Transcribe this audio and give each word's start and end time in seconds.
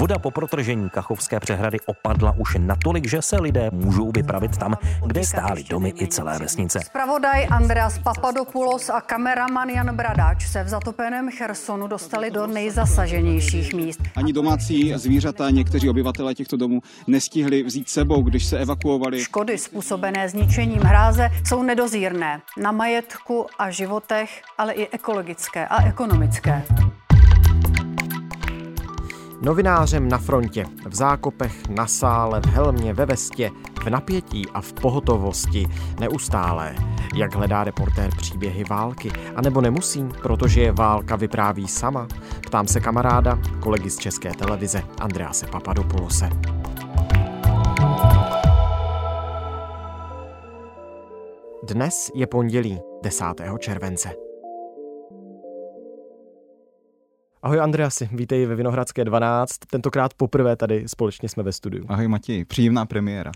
Voda 0.00 0.18
po 0.18 0.30
protržení 0.30 0.90
Kachovské 0.90 1.40
přehrady 1.40 1.78
opadla 1.86 2.34
už 2.38 2.56
natolik, 2.58 3.08
že 3.08 3.22
se 3.22 3.40
lidé 3.40 3.70
můžou 3.72 4.10
vypravit 4.10 4.56
tam, 4.56 4.74
kde 5.06 5.24
stály 5.24 5.64
domy 5.64 5.92
i 6.00 6.06
celé 6.06 6.38
vesnice. 6.38 6.80
Spravodaj 6.80 7.46
Andreas 7.50 7.98
Papadopoulos 7.98 8.90
a 8.90 9.00
kameraman 9.00 9.68
Jan 9.68 9.96
Bradáč 9.96 10.46
se 10.46 10.64
v 10.64 10.68
zatopeném 10.68 11.30
Chersonu 11.30 11.86
dostali 11.86 12.30
do 12.30 12.46
nejzasaženějších 12.46 13.74
míst. 13.74 14.00
Ani 14.16 14.32
domácí 14.32 14.92
zvířata, 14.96 15.50
někteří 15.50 15.90
obyvatelé 15.90 16.34
těchto 16.34 16.56
domů 16.56 16.80
nestihli 17.06 17.62
vzít 17.62 17.88
sebou, 17.88 18.22
když 18.22 18.44
se 18.44 18.58
evakuovali. 18.58 19.20
Škody 19.20 19.58
způsobené 19.58 20.28
zničením 20.28 20.82
hráze 20.82 21.28
jsou 21.46 21.62
nedozírné 21.62 22.40
na 22.56 22.72
majetku 22.72 23.46
a 23.58 23.70
životech, 23.70 24.42
ale 24.58 24.72
i 24.72 24.88
ekologické 24.88 25.66
a 25.66 25.84
ekonomické. 25.84 26.62
Novinářem 29.42 30.08
na 30.08 30.18
frontě, 30.18 30.64
v 30.88 30.94
zákopech, 30.94 31.68
na 31.68 31.86
sále, 31.86 32.40
v 32.40 32.46
helmě, 32.46 32.94
ve 32.94 33.06
vestě, 33.06 33.50
v 33.84 33.90
napětí 33.90 34.46
a 34.54 34.60
v 34.60 34.72
pohotovosti, 34.72 35.66
neustálé. 36.00 36.74
Jak 37.14 37.34
hledá 37.34 37.64
reportér 37.64 38.10
příběhy 38.16 38.64
války, 38.64 39.12
anebo 39.36 39.60
nemusí, 39.60 40.08
protože 40.22 40.60
je 40.60 40.72
válka 40.72 41.16
vypráví 41.16 41.68
sama? 41.68 42.08
Ptám 42.46 42.66
se 42.66 42.80
kamaráda, 42.80 43.38
kolegy 43.60 43.90
z 43.90 43.98
České 43.98 44.30
televize 44.30 44.82
Andrease 45.00 45.46
Papadopoulose. 45.46 46.30
Dnes 51.62 52.10
je 52.14 52.26
pondělí 52.26 52.80
10. 53.02 53.24
července. 53.58 54.29
Ahoj 57.42 57.60
Andreasi, 57.60 58.08
vítej 58.12 58.46
ve 58.46 58.54
Vinohradské 58.54 59.04
12. 59.04 59.58
Tentokrát 59.70 60.14
poprvé 60.14 60.56
tady 60.56 60.84
společně 60.86 61.28
jsme 61.28 61.42
ve 61.42 61.52
studiu. 61.52 61.84
Ahoj 61.88 62.08
Matěj, 62.08 62.44
příjemná 62.44 62.86
premiéra. 62.86 63.32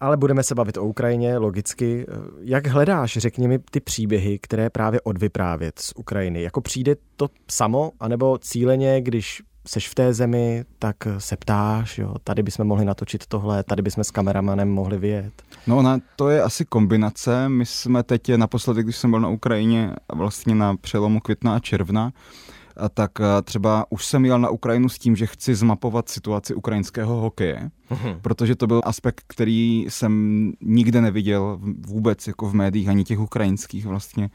Ale 0.00 0.16
budeme 0.16 0.42
se 0.42 0.54
bavit 0.54 0.76
o 0.76 0.84
Ukrajině, 0.84 1.38
logicky. 1.38 2.06
Jak 2.40 2.66
hledáš, 2.66 3.12
řekni 3.12 3.48
mi, 3.48 3.58
ty 3.58 3.80
příběhy, 3.80 4.38
které 4.38 4.70
právě 4.70 5.00
odvyprávět 5.00 5.78
z 5.78 5.92
Ukrajiny? 5.96 6.42
Jako 6.42 6.60
přijde 6.60 6.96
to 7.16 7.28
samo, 7.50 7.92
anebo 8.00 8.38
cíleně, 8.38 9.00
když 9.00 9.42
seš 9.66 9.88
v 9.88 9.94
té 9.94 10.12
zemi, 10.12 10.64
tak 10.78 10.96
se 11.18 11.36
ptáš, 11.36 11.98
jo, 11.98 12.14
tady 12.24 12.42
bychom 12.42 12.66
mohli 12.66 12.84
natočit 12.84 13.26
tohle, 13.26 13.62
tady 13.62 13.82
bychom 13.82 14.04
s 14.04 14.10
kameramanem 14.10 14.70
mohli 14.70 14.98
vyjet. 14.98 15.32
No 15.66 15.78
ona, 15.78 15.98
to 16.16 16.28
je 16.30 16.42
asi 16.42 16.64
kombinace. 16.64 17.48
My 17.48 17.66
jsme 17.66 18.02
teď 18.02 18.34
naposledy, 18.36 18.82
když 18.82 18.96
jsem 18.96 19.10
byl 19.10 19.20
na 19.20 19.28
Ukrajině, 19.28 19.90
vlastně 20.14 20.54
na 20.54 20.76
přelomu 20.76 21.20
května 21.20 21.54
a 21.54 21.58
června, 21.58 22.12
tak 22.94 23.10
třeba 23.44 23.86
už 23.90 24.06
jsem 24.06 24.24
jel 24.24 24.38
na 24.38 24.48
Ukrajinu 24.48 24.88
s 24.88 24.98
tím, 24.98 25.16
že 25.16 25.26
chci 25.26 25.54
zmapovat 25.54 26.08
situaci 26.08 26.54
ukrajinského 26.54 27.14
hokeje, 27.14 27.70
uhum. 27.92 28.18
protože 28.22 28.56
to 28.56 28.66
byl 28.66 28.80
aspekt, 28.84 29.24
který 29.26 29.86
jsem 29.88 30.52
nikde 30.60 31.00
neviděl 31.00 31.58
vůbec 31.86 32.26
jako 32.26 32.48
v 32.48 32.54
médiích, 32.54 32.88
ani 32.88 33.04
těch 33.04 33.20
ukrajinských 33.20 33.86
vlastně 33.86 34.30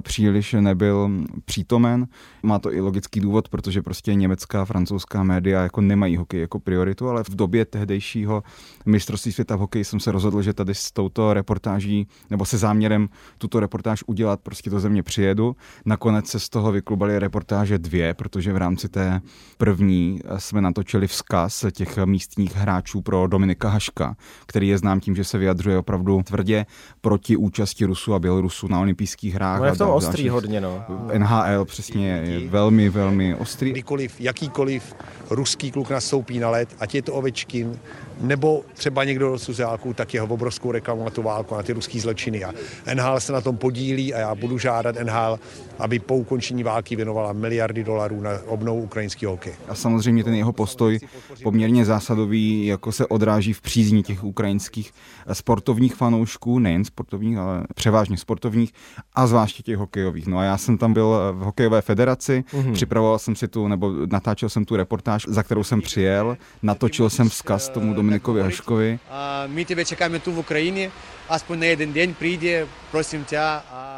příliš 0.00 0.52
nebyl 0.60 1.10
přítomen. 1.44 2.06
Má 2.42 2.58
to 2.58 2.72
i 2.72 2.80
logický 2.80 3.20
důvod, 3.20 3.48
protože 3.48 3.82
prostě 3.82 4.14
německá, 4.14 4.64
francouzská 4.64 5.22
média 5.22 5.62
jako 5.62 5.80
nemají 5.80 6.16
hokej 6.16 6.40
jako 6.40 6.58
prioritu, 6.60 7.08
ale 7.08 7.24
v 7.24 7.30
době 7.30 7.64
tehdejšího 7.64 8.42
mistrovství 8.86 9.32
světa 9.32 9.56
v 9.56 9.58
hokeji 9.58 9.84
jsem 9.84 10.00
se 10.00 10.12
rozhodl, 10.12 10.42
že 10.42 10.52
tady 10.52 10.74
s 10.74 10.92
touto 10.92 11.34
reportáží 11.34 12.06
nebo 12.30 12.44
se 12.44 12.58
záměrem 12.58 13.08
tuto 13.38 13.60
reportáž 13.60 14.04
udělat 14.06 14.40
prostě 14.40 14.70
do 14.70 14.80
země 14.80 15.02
přijedu. 15.02 15.56
Nakonec 15.84 16.26
se 16.26 16.40
z 16.40 16.48
toho 16.48 16.72
vyklubali 16.72 17.18
reportáže 17.18 17.78
dvě, 17.78 18.14
protože 18.14 18.52
v 18.52 18.56
rámci 18.56 18.88
té 18.88 19.20
první 19.58 20.20
jsme 20.38 20.60
natočili 20.60 21.06
vzkaz 21.06 21.64
těch 21.72 21.98
místních 22.04 22.56
hráčů 22.56 22.95
pro 23.02 23.26
Dominika 23.26 23.68
Haška, 23.68 24.16
který 24.46 24.68
je 24.68 24.78
znám 24.78 25.00
tím, 25.00 25.16
že 25.16 25.24
se 25.24 25.38
vyjadřuje 25.38 25.78
opravdu 25.78 26.22
tvrdě 26.22 26.66
proti 27.00 27.36
účasti 27.36 27.84
Rusů 27.84 28.14
a 28.14 28.18
Bělorusů 28.18 28.68
na 28.68 28.80
olympijských 28.80 29.34
hrách. 29.34 29.60
No 29.60 29.66
je 29.66 29.72
v 29.72 29.78
tom 29.78 29.90
ostrý 29.90 30.28
hodně, 30.28 30.60
no. 30.60 30.84
NHL 31.18 31.64
přesně 31.64 32.08
je 32.08 32.48
velmi, 32.48 32.88
velmi 32.88 33.34
ostrý. 33.34 33.70
Kdykoliv, 33.70 34.20
jakýkoliv 34.20 34.94
ruský 35.30 35.70
kluk 35.70 35.90
nastoupí 35.90 36.38
na 36.38 36.50
led, 36.50 36.76
ať 36.80 36.94
je 36.94 37.02
to 37.02 37.14
Ovečkin, 37.14 37.78
nebo 38.20 38.64
třeba 38.74 39.04
někdo 39.04 39.38
z 39.38 39.42
Suzeáků, 39.42 39.94
tak 39.94 40.14
jeho 40.14 40.26
obrovskou 40.26 40.72
reklamu 40.72 41.04
na 41.04 41.10
tu 41.10 41.22
válku, 41.22 41.54
na 41.54 41.62
ty 41.62 41.72
ruský 41.72 42.00
zločiny. 42.00 42.44
A 42.44 42.52
NHL 42.94 43.20
se 43.20 43.32
na 43.32 43.40
tom 43.40 43.56
podílí 43.56 44.14
a 44.14 44.18
já 44.18 44.34
budu 44.34 44.58
žádat 44.58 44.96
NHL, 45.02 45.38
aby 45.78 45.98
po 45.98 46.16
ukončení 46.16 46.62
války 46.62 46.96
věnovala 46.96 47.32
miliardy 47.32 47.84
dolarů 47.84 48.20
na 48.20 48.30
obnovu 48.46 48.82
ukrajinského 48.82 49.32
hokeje. 49.32 49.56
A 49.68 49.74
samozřejmě 49.74 50.24
ten 50.24 50.34
jeho 50.34 50.52
postoj 50.52 50.98
poměrně 51.42 51.84
zásadový, 51.84 52.66
jako 52.66 52.92
se 52.92 53.06
odráží 53.06 53.52
v 53.52 53.60
přízní 53.60 54.02
těch 54.02 54.24
ukrajinských 54.24 54.92
sportovních 55.32 55.94
fanoušků, 55.94 56.58
nejen 56.58 56.84
sportovních, 56.84 57.38
ale 57.38 57.64
převážně 57.74 58.16
sportovních 58.16 58.72
a 59.14 59.26
zvláště 59.26 59.62
těch 59.62 59.76
hokejových. 59.76 60.26
No 60.26 60.38
a 60.38 60.44
já 60.44 60.58
jsem 60.58 60.78
tam 60.78 60.92
byl 60.92 61.16
v 61.32 61.38
hokejové 61.38 61.82
federaci, 61.82 62.44
mm-hmm. 62.52 62.72
připravoval 62.72 63.18
jsem 63.18 63.36
si 63.36 63.48
tu, 63.48 63.68
nebo 63.68 63.92
natáčel 64.10 64.48
jsem 64.48 64.64
tu 64.64 64.76
reportáž, 64.76 65.26
za 65.28 65.42
kterou 65.42 65.64
jsem 65.64 65.80
přijel, 65.80 66.36
natočil 66.62 67.10
jsem 67.10 67.28
vzkaz 67.28 67.68
tomu 67.68 67.94
Dominikovi 68.06 68.42
Haškovi. 68.42 68.98
My 69.46 69.64
tebe 69.64 69.84
čekáme 69.84 70.18
tu 70.18 70.32
v 70.32 70.38
Ukrajině, 70.38 70.90
aspoň 71.28 71.58
na 71.58 71.66
jeden 71.66 71.92
den 71.92 72.14
přijde, 72.14 72.66
prosím 72.90 73.24
tě. 73.24 73.40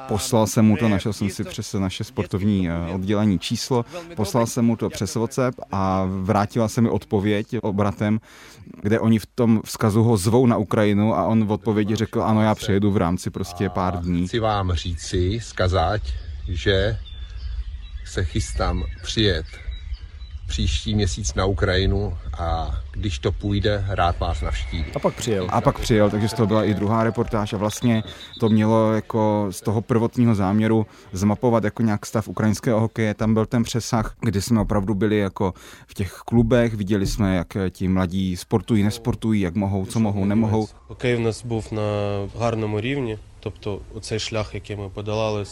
Poslal 0.09 0.47
jsem 0.47 0.65
mu 0.65 0.77
to, 0.77 0.89
našel 0.89 1.13
jsem 1.13 1.31
si 1.31 1.45
přes 1.45 1.75
naše 1.75 2.05
sportovní 2.05 2.69
eh, 2.69 2.73
oddělení 2.95 3.39
číslo, 3.39 3.85
poslal 4.17 4.47
jsem 4.47 4.65
mu 4.65 4.77
to 4.77 4.91
přes 4.91 5.15
WhatsApp 5.15 5.61
a 5.73 6.05
vrátila 6.23 6.69
se 6.69 6.81
mi 6.81 6.89
odpověď 6.89 7.47
obratem, 7.63 8.21
kde 8.83 9.01
oni 9.01 9.19
v 9.19 9.27
tom 9.27 9.61
vzkazu 9.65 10.03
ho 10.03 10.17
zvou 10.17 10.47
na 10.47 10.57
Ukrajinu 10.57 11.15
a 11.15 11.27
on 11.27 11.45
v 11.45 11.53
odpovědi 11.53 11.97
řekl, 11.97 12.23
ano, 12.23 12.43
já 12.43 12.55
přijedu 12.55 12.91
v 12.91 12.97
rámci 12.97 13.31
prostě 13.31 13.69
pár 13.69 14.01
dní. 14.01 14.27
Chci 14.27 14.39
vám 14.39 14.73
říci, 14.73 15.41
skazať, 15.43 16.03
že 16.49 16.99
se 18.05 18.25
chystám 18.25 18.85
přijet 19.03 19.47
příští 20.48 20.96
měsíc 20.96 21.34
na 21.34 21.46
Ukrajinu 21.46 22.18
a 22.38 22.76
když 22.92 23.20
to 23.20 23.32
půjde, 23.32 23.86
rád 23.90 24.20
vás 24.20 24.42
navštívím. 24.42 24.86
A 24.96 25.00
pak 25.00 25.16
přijel. 25.16 25.48
A 25.50 25.62
pak 25.62 25.80
přijel, 25.80 26.10
takže 26.10 26.30
z 26.30 26.34
toho 26.34 26.48
byla 26.48 26.64
i 26.64 26.74
druhá 26.74 27.04
reportáž 27.04 27.54
a 27.54 27.58
vlastně 27.58 28.04
to 28.40 28.50
mělo 28.50 28.94
jako 28.94 29.48
z 29.50 29.62
toho 29.62 29.82
prvotního 29.82 30.36
záměru 30.36 30.86
zmapovat 31.12 31.64
jako 31.64 31.82
nějak 31.84 32.06
stav 32.06 32.28
ukrajinského 32.28 32.80
hokeje. 32.80 33.14
Tam 33.14 33.34
byl 33.34 33.46
ten 33.46 33.64
přesah, 33.64 34.16
kdy 34.22 34.42
jsme 34.42 34.62
opravdu 34.62 34.94
byli 34.94 35.18
jako 35.18 35.54
v 35.88 35.94
těch 35.94 36.14
klubech, 36.14 36.74
viděli 36.74 37.08
jsme, 37.08 37.36
jak 37.36 37.58
ti 37.70 37.88
mladí 37.88 38.38
sportují, 38.38 38.84
nesportují, 38.84 39.42
jak 39.42 39.56
mohou, 39.56 39.86
co 39.86 40.00
mohou, 40.00 40.26
nemohou. 40.26 40.68
Hokej 40.88 41.18
у 41.18 41.20
нас 41.20 41.44
був 41.44 41.74
на 41.74 41.82
гарному 42.40 42.80
рівні, 42.80 43.18
тобто 43.40 43.80
оцей 43.94 44.20
шлях, 44.20 44.54
який 44.54 44.76
ми 44.76 44.90
подолали 44.90 45.46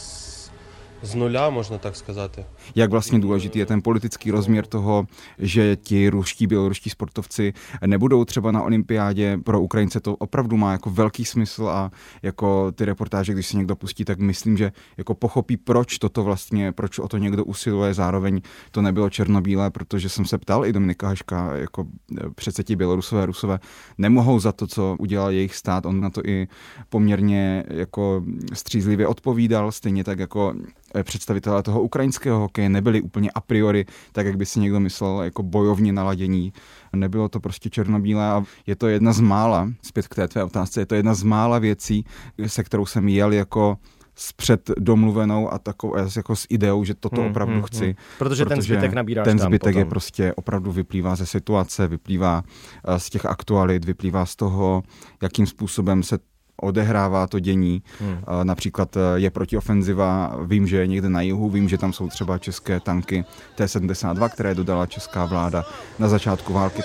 z 1.02 1.14
nula, 1.14 1.50
možná 1.50 1.78
tak 1.78 1.96
сказати. 1.96 2.44
Jak 2.74 2.90
vlastně 2.90 3.18
důležitý 3.18 3.58
je 3.58 3.66
ten 3.66 3.82
politický 3.82 4.30
rozměr 4.30 4.66
toho, 4.66 5.06
že 5.38 5.76
ti 5.76 6.08
ruští, 6.08 6.46
běloruští 6.46 6.90
sportovci 6.90 7.52
nebudou 7.86 8.24
třeba 8.24 8.52
na 8.52 8.62
olympiádě. 8.62 9.38
Pro 9.44 9.60
Ukrajince 9.60 10.00
to 10.00 10.16
opravdu 10.16 10.56
má 10.56 10.72
jako 10.72 10.90
velký 10.90 11.24
smysl 11.24 11.68
a 11.68 11.90
jako 12.22 12.72
ty 12.72 12.84
reportáže, 12.84 13.32
když 13.32 13.46
se 13.46 13.56
někdo 13.56 13.76
pustí, 13.76 14.04
tak 14.04 14.18
myslím, 14.18 14.56
že 14.56 14.72
jako 14.96 15.14
pochopí, 15.14 15.56
proč 15.56 15.98
toto 15.98 16.24
vlastně, 16.24 16.72
proč 16.72 16.98
o 16.98 17.08
to 17.08 17.18
někdo 17.18 17.44
usiluje. 17.44 17.94
Zároveň 17.94 18.40
to 18.70 18.82
nebylo 18.82 19.10
černobílé, 19.10 19.70
protože 19.70 20.08
jsem 20.08 20.24
se 20.24 20.38
ptal 20.38 20.66
i 20.66 20.72
Dominika 20.72 21.08
Haška, 21.08 21.56
jako 21.56 21.86
přece 22.34 22.64
ti 22.64 22.76
Bělorusové, 22.76 23.26
Rusové 23.26 23.58
nemohou 23.98 24.40
za 24.40 24.52
to, 24.52 24.66
co 24.66 24.96
udělal 24.98 25.30
jejich 25.30 25.54
stát. 25.54 25.86
On 25.86 26.00
na 26.00 26.10
to 26.10 26.20
i 26.24 26.48
poměrně 26.88 27.64
jako 27.68 28.22
střízlivě 28.52 29.06
odpovídal, 29.06 29.72
stejně 29.72 30.04
tak 30.04 30.18
jako 30.18 30.54
Eh, 30.85 30.85
představitelé 31.03 31.63
toho 31.63 31.81
ukrajinského 31.81 32.39
hokeje 32.39 32.69
nebyli 32.69 33.01
úplně 33.01 33.31
a 33.31 33.41
priori, 33.41 33.85
tak 34.11 34.25
jak 34.25 34.37
by 34.37 34.45
si 34.45 34.59
někdo 34.59 34.79
myslel, 34.79 35.21
jako 35.21 35.43
bojovně 35.43 35.93
naladění. 35.93 36.53
Nebylo 36.95 37.29
to 37.29 37.39
prostě 37.39 37.69
černobílé 37.69 38.27
a 38.27 38.43
je 38.67 38.75
to 38.75 38.87
jedna 38.87 39.13
z 39.13 39.19
mála, 39.19 39.69
zpět 39.81 40.07
k 40.07 40.15
té 40.15 40.27
tvé 40.27 40.43
otázce, 40.43 40.81
je 40.81 40.85
to 40.85 40.95
jedna 40.95 41.13
z 41.13 41.23
mála 41.23 41.59
věcí, 41.59 42.05
se 42.47 42.63
kterou 42.63 42.85
jsem 42.85 43.07
jel 43.07 43.33
jako 43.33 43.77
spřed 44.17 44.71
domluvenou 44.77 45.53
a 45.53 45.59
takovou 45.59 45.95
jako 46.15 46.35
s 46.35 46.45
ideou, 46.49 46.83
že 46.83 46.93
toto 46.93 47.21
hmm, 47.21 47.29
opravdu 47.29 47.53
hmm, 47.53 47.63
chci. 47.63 47.85
Hmm. 47.85 47.93
Protože, 48.17 48.45
protože 48.45 48.45
ten 48.45 48.61
zbytek 48.61 48.93
nabíráš 48.93 49.25
Ten 49.25 49.39
zbytek 49.39 49.73
tam 49.73 49.79
je 49.79 49.85
prostě 49.85 50.33
opravdu 50.33 50.71
vyplývá 50.71 51.15
ze 51.15 51.25
situace, 51.25 51.87
vyplývá 51.87 52.43
eh, 52.87 52.99
z 52.99 53.09
těch 53.09 53.25
aktualit, 53.25 53.85
vyplývá 53.85 54.25
z 54.25 54.35
toho, 54.35 54.83
jakým 55.21 55.47
způsobem 55.47 56.03
se 56.03 56.17
odehrává 56.56 57.26
to 57.26 57.38
dění. 57.38 57.82
Hmm. 58.00 58.22
Například 58.42 58.96
e, 58.96 59.00
je 59.14 59.30
protiofenziva, 59.30 60.36
vím, 60.46 60.66
že 60.66 60.76
je 60.76 60.86
někde 60.86 61.08
na 61.08 61.20
jihu, 61.20 61.50
vím, 61.50 61.68
že 61.68 61.78
tam 61.78 61.92
jsou 61.92 62.08
třeba 62.08 62.38
české 62.38 62.80
tanky 62.80 63.24
T-72, 63.54 64.28
které 64.28 64.54
dodala 64.54 64.86
česká 64.86 65.24
vláda 65.26 65.64
na 65.98 66.08
začátku 66.08 66.52
války. 66.52 66.82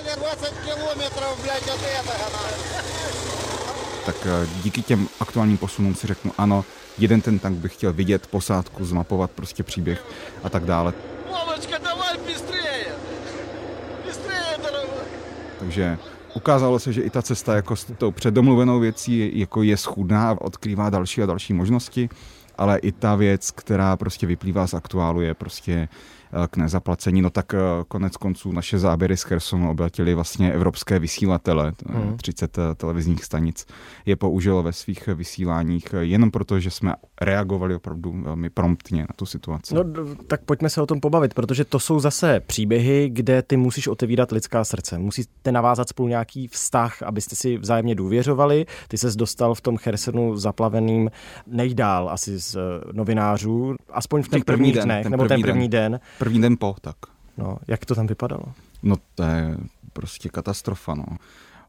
tak 4.08 4.26
eh, 4.26 4.48
díky 4.62 4.82
těm 4.82 5.08
aktuálním 5.20 5.56
posunům 5.56 5.94
si 5.94 6.06
řeknu, 6.06 6.32
ano, 6.38 6.64
jeden 6.98 7.20
ten 7.20 7.38
tank 7.38 7.58
bych 7.58 7.74
chtěl 7.74 7.92
vidět, 7.92 8.26
posádku, 8.26 8.84
zmapovat 8.84 9.30
prostě 9.30 9.62
příběh 9.62 10.04
a 10.42 10.48
tak 10.48 10.64
dále. 10.64 10.92
Мамочка, 11.30 11.78
давай 11.78 12.16
быстрее! 12.26 12.88
Быстрее, 14.04 14.56
дорогой! 14.56 15.08
Takže 15.58 15.98
ukázalo 16.33 16.79
se, 16.79 16.93
že 16.93 17.01
i 17.01 17.09
ta 17.09 17.21
cesta 17.21 17.55
jako 17.55 17.75
s 17.75 17.85
tou 17.97 18.11
předomluvenou 18.11 18.79
věcí 18.79 19.39
jako 19.39 19.63
je 19.63 19.77
schůdná 19.77 20.29
a 20.29 20.41
odkrývá 20.41 20.89
další 20.89 21.23
a 21.23 21.25
další 21.25 21.53
možnosti, 21.53 22.09
ale 22.57 22.77
i 22.77 22.91
ta 22.91 23.15
věc, 23.15 23.51
která 23.51 23.97
prostě 23.97 24.27
vyplývá 24.27 24.67
z 24.67 24.73
aktuálu, 24.73 25.21
je 25.21 25.33
prostě 25.33 25.87
k 26.47 26.57
nezaplacení. 26.57 27.21
No 27.21 27.29
tak 27.29 27.53
eh, 27.53 27.57
konec 27.87 28.17
konců 28.17 28.51
naše 28.51 28.79
záběry 28.79 29.17
z 29.17 29.23
Chersonu 29.23 29.69
obratili 29.69 30.13
vlastně 30.13 30.53
evropské 30.53 30.99
vysílatele, 30.99 31.73
hmm. 31.89 32.17
30 32.17 32.57
eh, 32.57 32.61
televizních 32.75 33.23
stanic 33.23 33.65
je 34.05 34.15
použilo 34.15 34.63
ve 34.63 34.73
svých 34.73 35.07
vysíláních 35.07 35.95
jenom 35.99 36.31
proto, 36.31 36.59
že 36.59 36.71
jsme 36.71 36.95
reagovali 37.21 37.75
opravdu 37.75 38.13
velmi 38.21 38.49
promptně 38.49 39.01
na 39.01 39.07
tu 39.15 39.25
situaci. 39.25 39.75
No 39.75 39.83
tak 40.27 40.41
pojďme 40.41 40.69
se 40.69 40.81
o 40.81 40.85
tom 40.85 40.99
pobavit, 40.99 41.33
protože 41.33 41.65
to 41.65 41.79
jsou 41.79 41.99
zase 41.99 42.39
příběhy, 42.39 43.09
kde 43.09 43.41
ty 43.41 43.57
musíš 43.57 43.87
otevírat 43.87 44.31
lidská 44.31 44.63
srdce. 44.63 44.99
Musíte 44.99 45.51
navázat 45.51 45.89
spolu 45.89 46.07
nějaký 46.07 46.47
vztah, 46.47 47.01
abyste 47.01 47.35
si 47.35 47.57
vzájemně 47.57 47.95
důvěřovali. 47.95 48.65
Ty 48.87 48.97
ses 48.97 49.15
dostal 49.15 49.55
v 49.55 49.61
tom 49.61 49.77
Chersonu 49.77 50.37
zaplaveným 50.37 51.11
nejdál 51.47 52.09
asi 52.09 52.39
z 52.39 52.57
novinářů, 52.91 53.75
aspoň 53.89 54.23
v 54.23 54.27
těch 54.27 54.45
prvních 54.45 54.75
den, 54.75 54.83
dnech, 54.83 55.03
ten 55.03 55.11
nebo 55.11 55.27
ten 55.27 55.41
první 55.41 55.69
den. 55.69 55.91
den 55.91 55.99
První 56.23 56.41
den 56.41 56.57
po, 56.57 56.75
tak. 56.81 56.95
No, 57.37 57.57
jak 57.67 57.85
to 57.85 57.95
tam 57.95 58.07
vypadalo? 58.07 58.43
No 58.83 58.95
to 59.15 59.23
je 59.23 59.57
prostě 59.93 60.29
katastrofa, 60.29 60.95
no. 60.95 61.05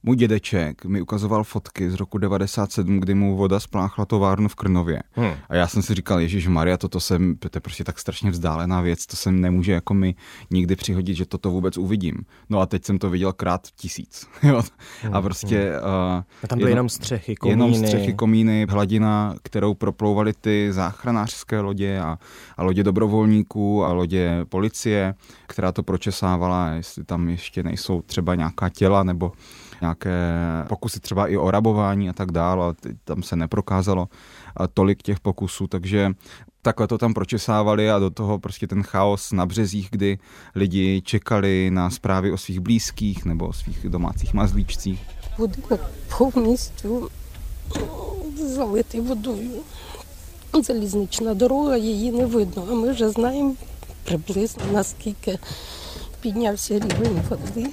Můj 0.07 0.17
dědeček 0.17 0.85
mi 0.85 1.01
ukazoval 1.01 1.45
fotky 1.45 1.91
z 1.91 1.95
roku 1.95 2.19
97, 2.19 3.01
kdy 3.01 3.15
mu 3.15 3.37
voda 3.37 3.61
spláchla 3.61 4.05
továrnu 4.05 4.49
v 4.49 4.55
Krnově. 4.55 5.03
Hmm. 5.13 5.33
A 5.49 5.55
já 5.55 5.69
jsem 5.69 5.83
si 5.83 5.95
říkal, 5.95 6.21
Ježíš 6.21 6.49
Maria, 6.49 6.77
toto 6.77 7.01
jsem, 7.01 7.37
to 7.37 7.49
je 7.55 7.61
prostě 7.61 7.85
tak 7.85 7.99
strašně 7.99 8.31
vzdálená 8.31 8.81
věc, 8.81 9.07
to 9.07 9.17
se 9.17 9.33
nemůže 9.33 9.73
jako 9.73 9.95
mi 9.95 10.15
nikdy 10.51 10.77
přihodit, 10.77 11.17
že 11.17 11.27
toto 11.27 11.51
vůbec 11.51 11.79
uvidím. 11.79 12.15
No 12.51 12.61
a 12.61 12.67
teď 12.67 12.85
jsem 12.85 12.99
to 12.99 13.11
viděl 13.11 13.33
krát 13.33 13.69
tisíc. 13.77 14.27
Jo? 14.43 14.63
Hmm. 15.03 15.15
A 15.15 15.23
prostě... 15.23 15.73
Hmm. 15.73 16.17
Uh, 16.17 16.23
a 16.43 16.47
tam 16.49 16.59
byly 16.59 16.71
jenom, 16.71 16.77
jenom 16.77 16.89
střechy, 16.89 17.35
komíny. 17.37 17.53
Jenom 17.53 17.75
střechy, 17.75 18.15
komíny, 18.15 18.67
hladina, 18.71 19.35
kterou 19.43 19.75
proplouvaly 19.75 20.33
ty 20.41 20.69
záchranářské 20.73 21.61
lodě 21.61 22.01
a, 22.01 22.19
a 22.57 22.63
lodě 22.63 22.83
dobrovolníků 22.83 23.85
a 23.85 23.93
lodě 23.93 24.45
policie, 24.49 25.15
která 25.47 25.73
to 25.73 25.83
pročesávala, 25.83 26.69
jestli 26.69 27.05
tam 27.05 27.29
ještě 27.29 27.63
nejsou 27.63 28.03
třeba 28.03 28.35
nějaká 28.35 28.69
těla 28.69 29.03
nebo 29.03 29.33
nějaké 29.82 30.20
pokusy 30.70 31.00
třeba 31.00 31.28
i 31.28 31.38
o 31.38 31.52
rabování 31.52 32.10
a 32.10 32.14
tak 32.14 32.32
dále, 32.32 32.64
ale 32.64 32.74
tam 33.04 33.24
se 33.24 33.36
neprokázalo 33.36 34.08
tolik 34.74 35.04
těch 35.04 35.20
pokusů, 35.20 35.68
takže 35.68 36.12
takhle 36.62 36.88
to 36.88 36.98
tam 36.98 37.14
pročesávali 37.14 37.92
a 37.92 38.00
do 38.00 38.10
toho 38.10 38.40
prostě 38.40 38.68
ten 38.68 38.84
chaos 38.84 39.32
na 39.32 39.46
březích, 39.46 39.88
kdy 39.92 40.20
lidi 40.56 41.02
čekali 41.06 41.70
na 41.72 41.90
zprávy 41.90 42.32
o 42.32 42.38
svých 42.38 42.60
blízkých 42.60 43.26
nebo 43.26 43.48
o 43.48 43.54
svých 43.54 43.90
domácích 43.90 44.34
mazlíčcích. 44.34 45.02
Будинок 45.38 45.82
повністю 46.18 47.10
залитий 48.36 49.02
водою. 49.02 49.62
Залізнична 50.64 51.34
дорога, 51.34 51.78
її 51.78 52.12
не 52.12 52.26
видно, 52.26 52.68
а 52.72 52.74
ми 52.74 52.92
вже 52.92 53.10
знаємо 53.10 53.56
приблизно 54.04 54.64
наскільки 54.72 55.40
піднявся 56.24 56.80
рівень 56.80 57.22
води. 57.30 57.70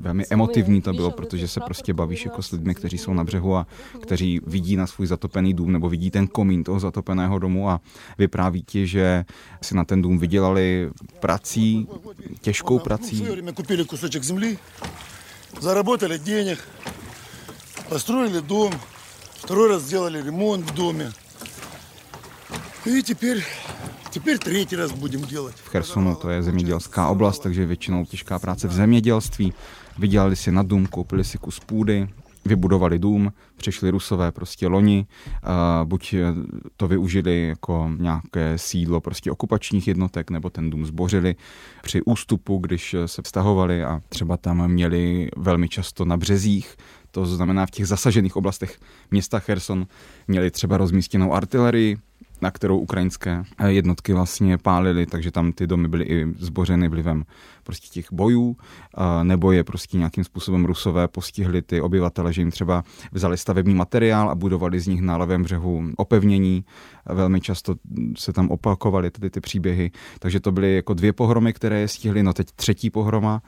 Velmi 0.00 0.24
emotivní 0.30 0.82
to 0.82 0.92
bylo, 0.92 1.10
protože 1.10 1.48
se 1.48 1.60
prostě 1.60 1.94
bavíš 1.94 2.24
jako 2.24 2.42
s 2.42 2.50
lidmi, 2.50 2.74
kteří 2.74 2.98
jsou 2.98 3.14
na 3.14 3.24
břehu 3.24 3.56
a 3.56 3.66
kteří 4.02 4.40
vidí 4.46 4.76
na 4.76 4.86
svůj 4.86 5.06
zatopený 5.06 5.54
dům 5.54 5.72
nebo 5.72 5.88
vidí 5.88 6.10
ten 6.10 6.26
komín 6.26 6.64
toho 6.64 6.80
zatopeného 6.80 7.38
domu 7.38 7.70
a 7.70 7.80
vypráví 8.18 8.62
ti, 8.62 8.86
že 8.86 9.24
si 9.62 9.74
na 9.74 9.84
ten 9.84 10.02
dům 10.02 10.18
vydělali 10.18 10.90
prací, 11.20 11.88
těžkou 12.40 12.78
prací. 12.78 13.26
Kupili 13.54 13.84
kusочек 13.84 14.22
земли, 14.22 14.58
заработали 15.60 16.18
денег, 16.18 16.58
построили 17.88 18.40
дом, 18.40 18.72
второй 19.42 19.70
раз 19.70 19.82
сделали 19.82 20.22
ремонт 20.22 20.70
в 20.70 20.74
доме. 20.74 21.12
И 22.86 23.02
теперь 23.02 23.42
v 25.55 25.69
Chersonu 25.69 26.15
to 26.15 26.29
je 26.29 26.43
zemědělská 26.43 27.07
oblast, 27.07 27.39
takže 27.39 27.65
většinou 27.65 28.05
těžká 28.05 28.39
práce 28.39 28.67
v 28.67 28.73
zemědělství. 28.73 29.53
Vydělali 29.97 30.35
si 30.35 30.51
na 30.51 30.63
dům, 30.63 30.85
koupili 30.85 31.23
si 31.23 31.37
kus 31.37 31.59
půdy, 31.59 32.07
vybudovali 32.45 32.99
dům, 32.99 33.33
přišli 33.57 33.89
rusové 33.89 34.31
prostě 34.31 34.67
loni, 34.67 35.05
uh, 35.43 35.87
buď 35.87 36.15
to 36.77 36.87
využili 36.87 37.47
jako 37.47 37.91
nějaké 37.97 38.57
sídlo 38.57 39.01
prostě 39.01 39.31
okupačních 39.31 39.87
jednotek, 39.87 40.29
nebo 40.31 40.49
ten 40.49 40.69
dům 40.69 40.85
zbořili 40.85 41.35
při 41.81 42.01
ústupu, 42.01 42.57
když 42.57 42.95
se 43.05 43.21
vztahovali 43.21 43.83
a 43.83 44.01
třeba 44.09 44.37
tam 44.37 44.67
měli 44.67 45.29
velmi 45.37 45.69
často 45.69 46.05
na 46.05 46.17
březích, 46.17 46.75
to 47.11 47.25
znamená 47.25 47.65
v 47.65 47.71
těch 47.71 47.87
zasažených 47.87 48.35
oblastech 48.35 48.79
města 49.11 49.39
Kherson, 49.39 49.87
měli 50.27 50.51
třeba 50.51 50.77
rozmístěnou 50.77 51.33
artilerii, 51.33 51.97
na 52.41 52.51
kterou 52.51 52.77
ukrajinské 52.77 53.43
jednotky 53.67 54.13
vlastně 54.13 54.57
pálily, 54.57 55.05
takže 55.05 55.31
tam 55.31 55.51
ty 55.51 55.67
domy 55.67 55.87
byly 55.87 56.05
i 56.05 56.27
zbořeny 56.37 56.89
vlivem 56.89 57.23
prostě 57.63 57.87
těch 57.91 58.13
bojů, 58.13 58.57
nebo 59.23 59.51
je 59.51 59.63
prostě 59.63 59.97
nějakým 59.97 60.23
způsobem 60.23 60.65
rusové 60.65 61.07
postihli 61.07 61.61
ty 61.61 61.81
obyvatele, 61.81 62.33
že 62.33 62.41
jim 62.41 62.51
třeba 62.51 62.83
vzali 63.11 63.37
stavební 63.37 63.75
materiál 63.75 64.29
a 64.29 64.35
budovali 64.35 64.79
z 64.79 64.87
nich 64.87 65.01
na 65.01 65.17
levém 65.17 65.43
břehu 65.43 65.83
opevnění. 65.97 66.65
Velmi 67.05 67.41
často 67.41 67.75
se 68.17 68.33
tam 68.33 68.49
opakovaly 68.49 69.11
tedy 69.11 69.29
ty 69.29 69.41
příběhy, 69.41 69.91
takže 70.19 70.39
to 70.39 70.51
byly 70.51 70.75
jako 70.75 70.93
dvě 70.93 71.13
pohromy, 71.13 71.53
které 71.53 71.79
je 71.79 71.87
stihly, 71.87 72.23
no 72.23 72.33
teď 72.33 72.47
třetí 72.55 72.89
pohroma, 72.89 73.41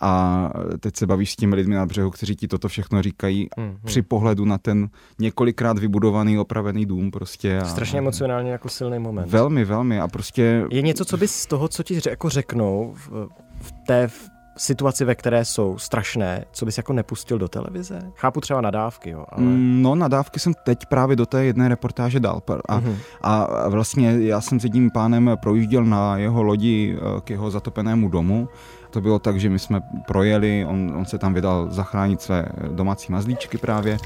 a 0.00 0.50
teď 0.80 0.96
se 0.96 1.06
bavíš 1.06 1.32
s 1.32 1.36
těmi 1.36 1.56
lidmi 1.56 1.74
na 1.74 1.86
břehu, 1.86 2.10
kteří 2.10 2.36
ti 2.36 2.48
toto 2.48 2.68
všechno 2.68 3.02
říkají 3.02 3.48
hmm, 3.58 3.68
hmm. 3.68 3.78
při 3.84 4.02
pohledu 4.02 4.44
na 4.44 4.58
ten 4.58 4.88
několikrát 5.18 5.78
vybudovaný, 5.78 6.38
opravený 6.38 6.86
dům 6.86 7.10
prostě. 7.10 7.58
A, 7.58 7.64
Strašně 7.64 7.98
emocionálně 7.98 8.52
jako 8.52 8.68
silný 8.68 8.98
moment. 8.98 9.30
Velmi, 9.30 9.64
velmi 9.64 10.00
a 10.00 10.08
prostě... 10.08 10.64
Je 10.70 10.82
něco, 10.82 11.04
co 11.04 11.16
bys 11.16 11.34
z 11.34 11.46
toho, 11.46 11.68
co 11.68 11.82
ti 11.82 12.00
jako 12.06 12.28
řeknou 12.28 12.94
v, 12.94 13.28
v 13.60 13.72
té 13.86 14.08
situaci, 14.56 15.04
ve 15.04 15.14
které 15.14 15.44
jsou 15.44 15.78
strašné, 15.78 16.44
co 16.52 16.64
bys 16.64 16.76
jako 16.76 16.92
nepustil 16.92 17.38
do 17.38 17.48
televize? 17.48 18.00
Chápu 18.14 18.40
třeba 18.40 18.60
nadávky, 18.60 19.10
jo, 19.10 19.24
ale... 19.28 19.42
Mm, 19.42 19.82
no, 19.82 19.94
nadávky 19.94 20.40
jsem 20.40 20.52
teď 20.64 20.86
právě 20.86 21.16
do 21.16 21.26
té 21.26 21.44
jedné 21.44 21.68
reportáže 21.68 22.20
dal. 22.20 22.42
A, 22.68 22.80
mm-hmm. 22.80 22.96
a 23.22 23.68
vlastně 23.68 24.16
já 24.18 24.40
jsem 24.40 24.60
s 24.60 24.64
jedním 24.64 24.90
pánem 24.90 25.30
projížděl 25.42 25.84
na 25.84 26.16
jeho 26.16 26.42
lodi 26.42 26.96
eh, 26.98 27.20
k 27.20 27.30
jeho 27.30 27.50
zatopenému 27.50 28.08
domu 28.08 28.48
to 28.96 29.00
bylo 29.00 29.18
tak, 29.18 29.40
že 29.40 29.50
my 29.50 29.58
jsme 29.58 29.80
projeli, 30.06 30.64
on, 30.68 30.92
on 30.96 31.04
se 31.04 31.18
tam 31.18 31.34
vydal 31.34 31.66
zachránit 31.70 32.22
své 32.22 32.46
domácí 32.70 33.12
mazlíčky 33.12 33.58
právě. 33.58 33.98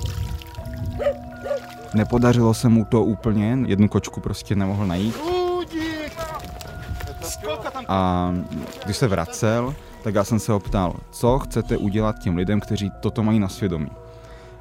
Nepodařilo 1.95 2.55
se 2.55 2.69
mu 2.69 2.85
to 2.85 3.05
úplně, 3.05 3.59
jednu 3.67 3.89
kočku 3.89 4.21
prostě 4.21 4.55
nemohl 4.55 4.87
najít. 4.87 5.17
A 7.89 8.31
když 8.85 8.97
se 8.97 9.09
vracel, 9.09 9.75
tak 10.03 10.15
já 10.15 10.25
jsem 10.25 10.39
se 10.39 10.53
ho 10.53 10.61
ptal, 10.61 10.97
co 11.11 11.39
chcete 11.39 11.77
udělat 11.77 12.19
těm 12.19 12.37
lidem, 12.37 12.61
kteří 12.61 12.93
toto 13.01 13.23
mají 13.23 13.39
na 13.39 13.49
svědomí. 13.49 13.91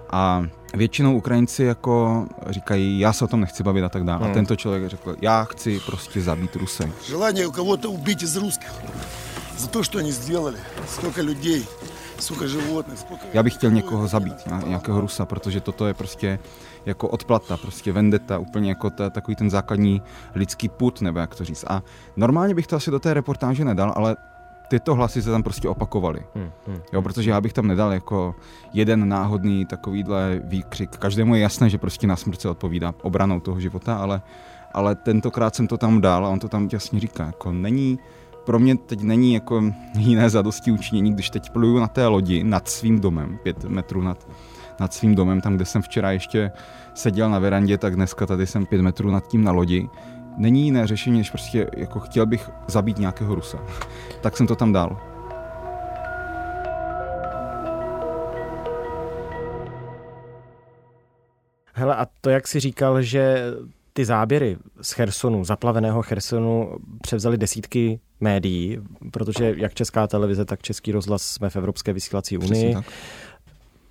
A 0.10 0.44
většinou 0.74 1.18
Ukrajinci 1.18 1.64
jako 1.64 2.26
říkají, 2.50 3.00
já 3.00 3.14
se 3.14 3.26
o 3.26 3.28
tom 3.28 3.42
nechci 3.42 3.64
bavit 3.64 3.84
a 3.84 3.90
tak 3.90 4.04
dále. 4.04 4.22
Hmm. 4.22 4.32
A 4.32 4.34
tento 4.34 4.56
člověk 4.56 4.88
řekl, 4.88 5.16
já 5.22 5.44
chci 5.44 5.80
prostě 5.86 6.22
zabít 6.22 6.56
Rusy. 6.56 6.92
Želání 7.08 7.46
u 7.46 7.52
koho 7.52 7.78
to 7.78 7.92
ubít 7.92 8.22
z 8.22 8.36
Ruska 8.36 8.66
za 9.59 9.67
to, 9.67 9.83
co 9.83 9.99
oni 9.99 10.13
сделали. 10.13 10.59
Сколько 10.87 11.21
lidí, 11.21 11.67
сколько 12.21 12.47
животных. 12.47 12.99
Сколько... 12.99 13.27
Já 13.33 13.43
bych 13.43 13.55
chtěl 13.55 13.71
někoho 13.71 14.09
zabít, 14.09 14.35
nějakého 14.67 15.01
Rusa, 15.01 15.25
protože 15.25 15.61
toto 15.61 15.87
je 15.87 15.95
prostě 15.95 16.39
jako 16.87 17.09
odplata, 17.09 17.57
prostě 17.57 17.93
vendeta, 17.93 18.39
úplně 18.39 18.69
jako 18.69 18.91
ta, 18.91 19.11
takový 19.11 19.37
ten 19.37 19.51
základní 19.51 20.03
lidský 20.35 20.69
put, 20.69 21.01
nebo 21.01 21.19
jak 21.19 21.35
to 21.35 21.45
říct. 21.45 21.65
A 21.69 21.83
normálně 22.17 22.55
bych 22.55 22.67
to 22.67 22.77
asi 22.77 22.91
do 22.91 22.99
té 22.99 23.15
reportáže 23.15 23.65
nedal, 23.65 23.93
ale 23.97 24.17
tyto 24.69 24.95
hlasy 24.95 25.23
se 25.23 25.31
tam 25.31 25.43
prostě 25.43 25.69
opakovaly. 25.69 26.23
Hmm, 26.35 26.51
hmm. 26.67 26.81
Jo, 26.93 27.03
protože 27.03 27.31
já 27.31 27.41
bych 27.41 27.53
tam 27.53 27.67
nedal 27.67 27.93
jako 27.93 28.35
jeden 28.73 29.09
náhodný 29.09 29.67
takovýhle 29.67 30.41
výkřik. 30.45 30.97
Každému 30.97 31.35
je 31.35 31.41
jasné, 31.41 31.71
že 31.71 31.79
prostě 31.79 32.07
na 32.07 32.17
smrt 32.17 32.41
se 32.41 32.49
odpovídá 32.49 32.95
obranou 33.03 33.41
toho 33.41 33.61
života, 33.61 33.97
ale, 33.97 34.23
ale 34.73 34.95
tentokrát 34.95 35.55
jsem 35.55 35.67
to 35.67 35.79
tam 35.79 36.01
dal 36.01 36.27
a 36.27 36.29
on 36.29 36.39
to 36.39 36.49
tam 36.49 36.69
jasně 36.73 37.01
říká. 37.01 37.27
Jako 37.27 37.53
není, 37.53 37.99
pro 38.50 38.60
mě 38.60 38.78
teď 38.78 39.02
není 39.02 39.34
jako 39.34 39.64
jiné 39.98 40.30
zadosti 40.30 40.72
učinění, 40.72 41.14
když 41.14 41.30
teď 41.30 41.50
pluju 41.50 41.80
na 41.80 41.88
té 41.88 42.08
lodi 42.08 42.44
nad 42.44 42.70
svým 42.70 43.00
domem, 43.00 43.40
pět 43.44 43.64
metrů 43.64 44.02
nad, 44.02 44.28
nad 44.80 44.94
svým 44.94 45.16
domem, 45.16 45.42
tam, 45.42 45.56
kde 45.56 45.66
jsem 45.66 45.82
včera 45.82 46.12
ještě 46.12 46.52
seděl 46.94 47.30
na 47.30 47.40
verandě, 47.40 47.78
tak 47.78 47.96
dneska 47.96 48.26
tady 48.26 48.48
jsem 48.48 48.66
pět 48.66 48.82
metrů 48.82 49.12
nad 49.12 49.28
tím 49.28 49.44
na 49.44 49.52
lodi. 49.52 49.90
Není 50.38 50.64
jiné 50.66 50.88
řešení, 50.88 51.18
než 51.18 51.30
prostě 51.30 51.68
jako 51.78 52.00
chtěl 52.00 52.26
bych 52.26 52.50
zabít 52.68 52.98
nějakého 52.98 53.36
Rusa. 53.36 53.60
tak 54.22 54.38
jsem 54.38 54.48
to 54.48 54.56
tam 54.56 54.74
dal. 54.74 55.00
Hele, 61.74 61.96
a 61.96 62.08
to, 62.22 62.30
jak 62.30 62.48
si 62.48 62.60
říkal, 62.60 63.02
že 63.02 63.44
ty 64.00 64.06
záběry 64.06 64.58
z 64.82 64.92
Chersonu, 64.92 65.44
zaplaveného 65.44 66.02
Chersonu, 66.02 66.72
převzali 67.02 67.38
desítky 67.38 68.00
médií, 68.20 68.78
protože 69.12 69.54
jak 69.58 69.74
Česká 69.74 70.08
televize, 70.08 70.46
tak 70.46 70.62
Český 70.62 70.92
rozhlas 70.92 71.22
jsme 71.22 71.50
v 71.50 71.56
Evropské 71.56 71.94
vysílací 71.94 72.38
unii. 72.38 72.74
Tak. 72.74 72.86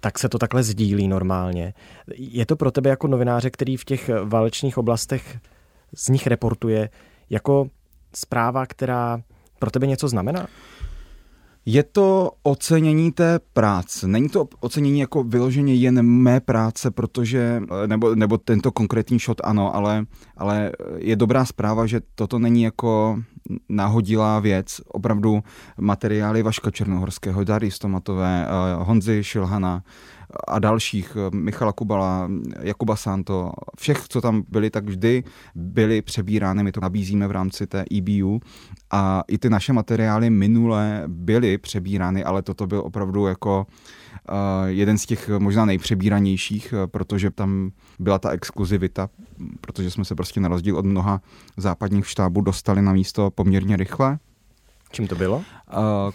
tak 0.00 0.18
se 0.18 0.28
to 0.28 0.38
takhle 0.38 0.62
sdílí 0.62 1.08
normálně. 1.08 1.74
Je 2.14 2.46
to 2.46 2.56
pro 2.56 2.70
tebe 2.70 2.90
jako 2.90 3.06
novináře, 3.06 3.50
který 3.50 3.76
v 3.76 3.84
těch 3.84 4.10
válečných 4.24 4.78
oblastech 4.78 5.38
z 5.94 6.08
nich 6.08 6.26
reportuje, 6.26 6.90
jako 7.30 7.70
zpráva, 8.14 8.66
která 8.66 9.22
pro 9.58 9.70
tebe 9.70 9.86
něco 9.86 10.08
znamená? 10.08 10.46
Je 11.70 11.82
to 11.82 12.30
ocenění 12.42 13.12
té 13.12 13.38
práce. 13.52 14.08
Není 14.08 14.28
to 14.28 14.48
ocenění 14.60 15.00
jako 15.00 15.22
vyloženě 15.24 15.74
jen 15.74 16.02
mé 16.02 16.40
práce, 16.40 16.90
protože, 16.90 17.62
nebo, 17.86 18.14
nebo 18.14 18.38
tento 18.38 18.72
konkrétní 18.72 19.18
shot 19.18 19.40
ano, 19.44 19.76
ale, 19.76 20.06
ale 20.36 20.72
je 20.96 21.16
dobrá 21.16 21.44
zpráva, 21.44 21.86
že 21.86 22.00
toto 22.14 22.38
není 22.38 22.62
jako 22.62 23.20
nahodilá 23.68 24.40
věc. 24.40 24.80
Opravdu 24.88 25.42
materiály 25.80 26.42
Vaška 26.42 26.70
Černohorského, 26.70 27.44
Dary 27.44 27.70
Stomatové, 27.70 28.46
eh, 28.46 28.84
Honzy 28.84 29.24
Šilhana, 29.24 29.82
a 30.48 30.58
dalších, 30.58 31.16
eh, 31.16 31.36
Michala 31.36 31.72
Kubala, 31.72 32.30
Jakuba 32.60 32.96
Santo, 32.96 33.52
všech, 33.78 34.08
co 34.08 34.20
tam 34.20 34.42
byli, 34.48 34.70
tak 34.70 34.84
vždy 34.84 35.24
byly 35.54 36.02
přebírány, 36.02 36.62
my 36.62 36.72
to 36.72 36.80
nabízíme 36.80 37.28
v 37.28 37.30
rámci 37.30 37.66
té 37.66 37.84
EBU 37.98 38.40
a 38.90 39.22
i 39.28 39.38
ty 39.38 39.50
naše 39.50 39.72
materiály 39.72 40.30
minule 40.30 41.02
byly 41.06 41.58
přebírány, 41.58 42.24
ale 42.24 42.42
toto 42.42 42.66
byl 42.66 42.80
opravdu 42.80 43.26
jako 43.26 43.66
uh, 44.28 44.34
jeden 44.66 44.98
z 44.98 45.06
těch 45.06 45.28
možná 45.38 45.64
nejpřebíranějších, 45.64 46.74
uh, 46.76 46.86
protože 46.86 47.30
tam 47.30 47.70
byla 47.98 48.18
ta 48.18 48.30
exkluzivita, 48.30 49.08
protože 49.60 49.90
jsme 49.90 50.04
se 50.04 50.14
prostě 50.14 50.40
na 50.40 50.48
rozdíl 50.48 50.76
od 50.76 50.84
mnoha 50.84 51.20
západních 51.56 52.08
štábů 52.08 52.40
dostali 52.40 52.82
na 52.82 52.92
místo 52.92 53.30
poměrně 53.30 53.76
rychle. 53.76 54.18
Čím 54.90 55.06
to 55.06 55.14
bylo? 55.14 55.36
Uh, 55.36 55.44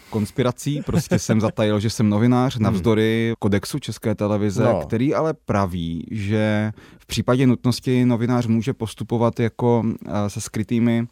konspirací, 0.10 0.82
prostě 0.86 1.20
jsem 1.20 1.42
zatajil, 1.42 1.80
že 1.80 1.90
jsem 1.90 2.10
novinář 2.10 2.56
hmm. 2.56 2.64
navzdory 2.64 3.34
kodexu 3.40 3.80
České 3.80 4.16
televize, 4.16 4.64
no. 4.64 4.80
který 4.80 5.16
ale 5.16 5.34
praví, 5.34 6.08
že 6.12 6.72
v 7.00 7.06
případě 7.06 7.48
nutnosti 7.48 8.06
novinář 8.06 8.48
může 8.48 8.74
postupovat 8.74 9.40
jako 9.40 9.84
uh, 9.86 10.14
se 10.28 10.42
skrytými 10.42 11.08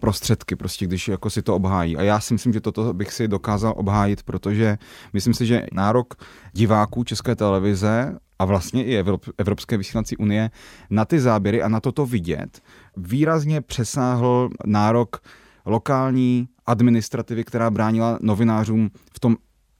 prostředky, 0.00 0.56
prostě 0.56 0.86
když 0.86 1.08
jako 1.08 1.30
si 1.30 1.42
to 1.42 1.54
obhájí. 1.54 1.96
A 1.96 2.02
já 2.02 2.20
si 2.20 2.34
myslím, 2.34 2.52
že 2.52 2.60
toto 2.60 2.94
bych 2.94 3.12
si 3.12 3.28
dokázal 3.28 3.74
obhájit, 3.76 4.22
protože 4.22 4.78
myslím 5.12 5.34
si, 5.34 5.46
že 5.46 5.66
nárok 5.72 6.14
diváků 6.52 7.04
České 7.04 7.36
televize 7.36 8.16
a 8.38 8.44
vlastně 8.44 8.84
i 8.84 9.04
Evropské 9.38 9.76
vysílací 9.76 10.16
unie 10.16 10.50
na 10.90 11.04
ty 11.04 11.20
záběry 11.20 11.62
a 11.62 11.68
na 11.68 11.80
toto 11.80 12.06
vidět 12.06 12.62
výrazně 12.96 13.60
přesáhl 13.60 14.50
nárok 14.66 15.20
lokální 15.66 16.48
administrativy, 16.70 17.44
která 17.44 17.70
bránila 17.70 18.18
novinářům 18.22 18.90
v 19.14 19.20
tom 19.20 19.36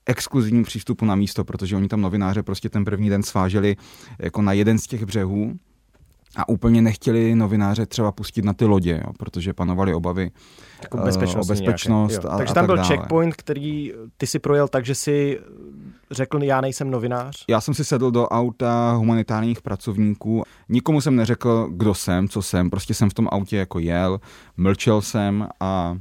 exkluzivním 0.06 0.64
přístupu 0.64 1.04
na 1.04 1.14
místo, 1.14 1.44
protože 1.44 1.76
oni 1.76 1.88
tam 1.88 2.00
novináře 2.00 2.42
prostě 2.42 2.68
ten 2.68 2.84
první 2.84 3.10
den 3.10 3.22
sváželi 3.22 3.76
jako 4.18 4.42
na 4.42 4.52
jeden 4.52 4.78
z 4.78 4.86
těch 4.86 5.04
břehů 5.04 5.54
a 6.36 6.48
úplně 6.48 6.82
nechtěli 6.82 7.34
novináře 7.34 7.86
třeba 7.86 8.12
pustit 8.12 8.44
na 8.44 8.54
ty 8.54 8.64
lodě, 8.64 9.02
jo, 9.06 9.12
protože 9.18 9.52
panovaly 9.52 9.94
obavy 9.94 10.30
jako 10.82 10.98
bezpečnost, 10.98 11.46
o 11.46 11.52
bezpečnost 11.52 12.24
a, 12.24 12.36
Takže 12.38 12.54
tam 12.54 12.64
a 12.64 12.66
byl 12.66 12.76
dále. 12.76 12.88
checkpoint, 12.88 13.34
který 13.36 13.92
ty 14.16 14.26
si 14.26 14.38
projel 14.38 14.68
tak, 14.68 14.84
že 14.84 14.94
si 14.94 15.38
řekl, 16.10 16.42
já 16.42 16.60
nejsem 16.60 16.90
novinář? 16.90 17.44
Já 17.48 17.60
jsem 17.60 17.74
si 17.74 17.84
sedl 17.84 18.10
do 18.10 18.28
auta 18.28 18.92
humanitárních 18.92 19.62
pracovníků. 19.62 20.42
Nikomu 20.68 21.00
jsem 21.00 21.16
neřekl, 21.16 21.68
kdo 21.70 21.94
jsem, 21.94 22.28
co 22.28 22.42
jsem. 22.42 22.70
Prostě 22.70 22.94
jsem 22.94 23.10
v 23.10 23.14
tom 23.14 23.28
autě 23.32 23.56
jako 23.56 23.78
jel, 23.78 24.20
mlčel 24.56 25.02
jsem 25.02 25.48
a 25.60 25.96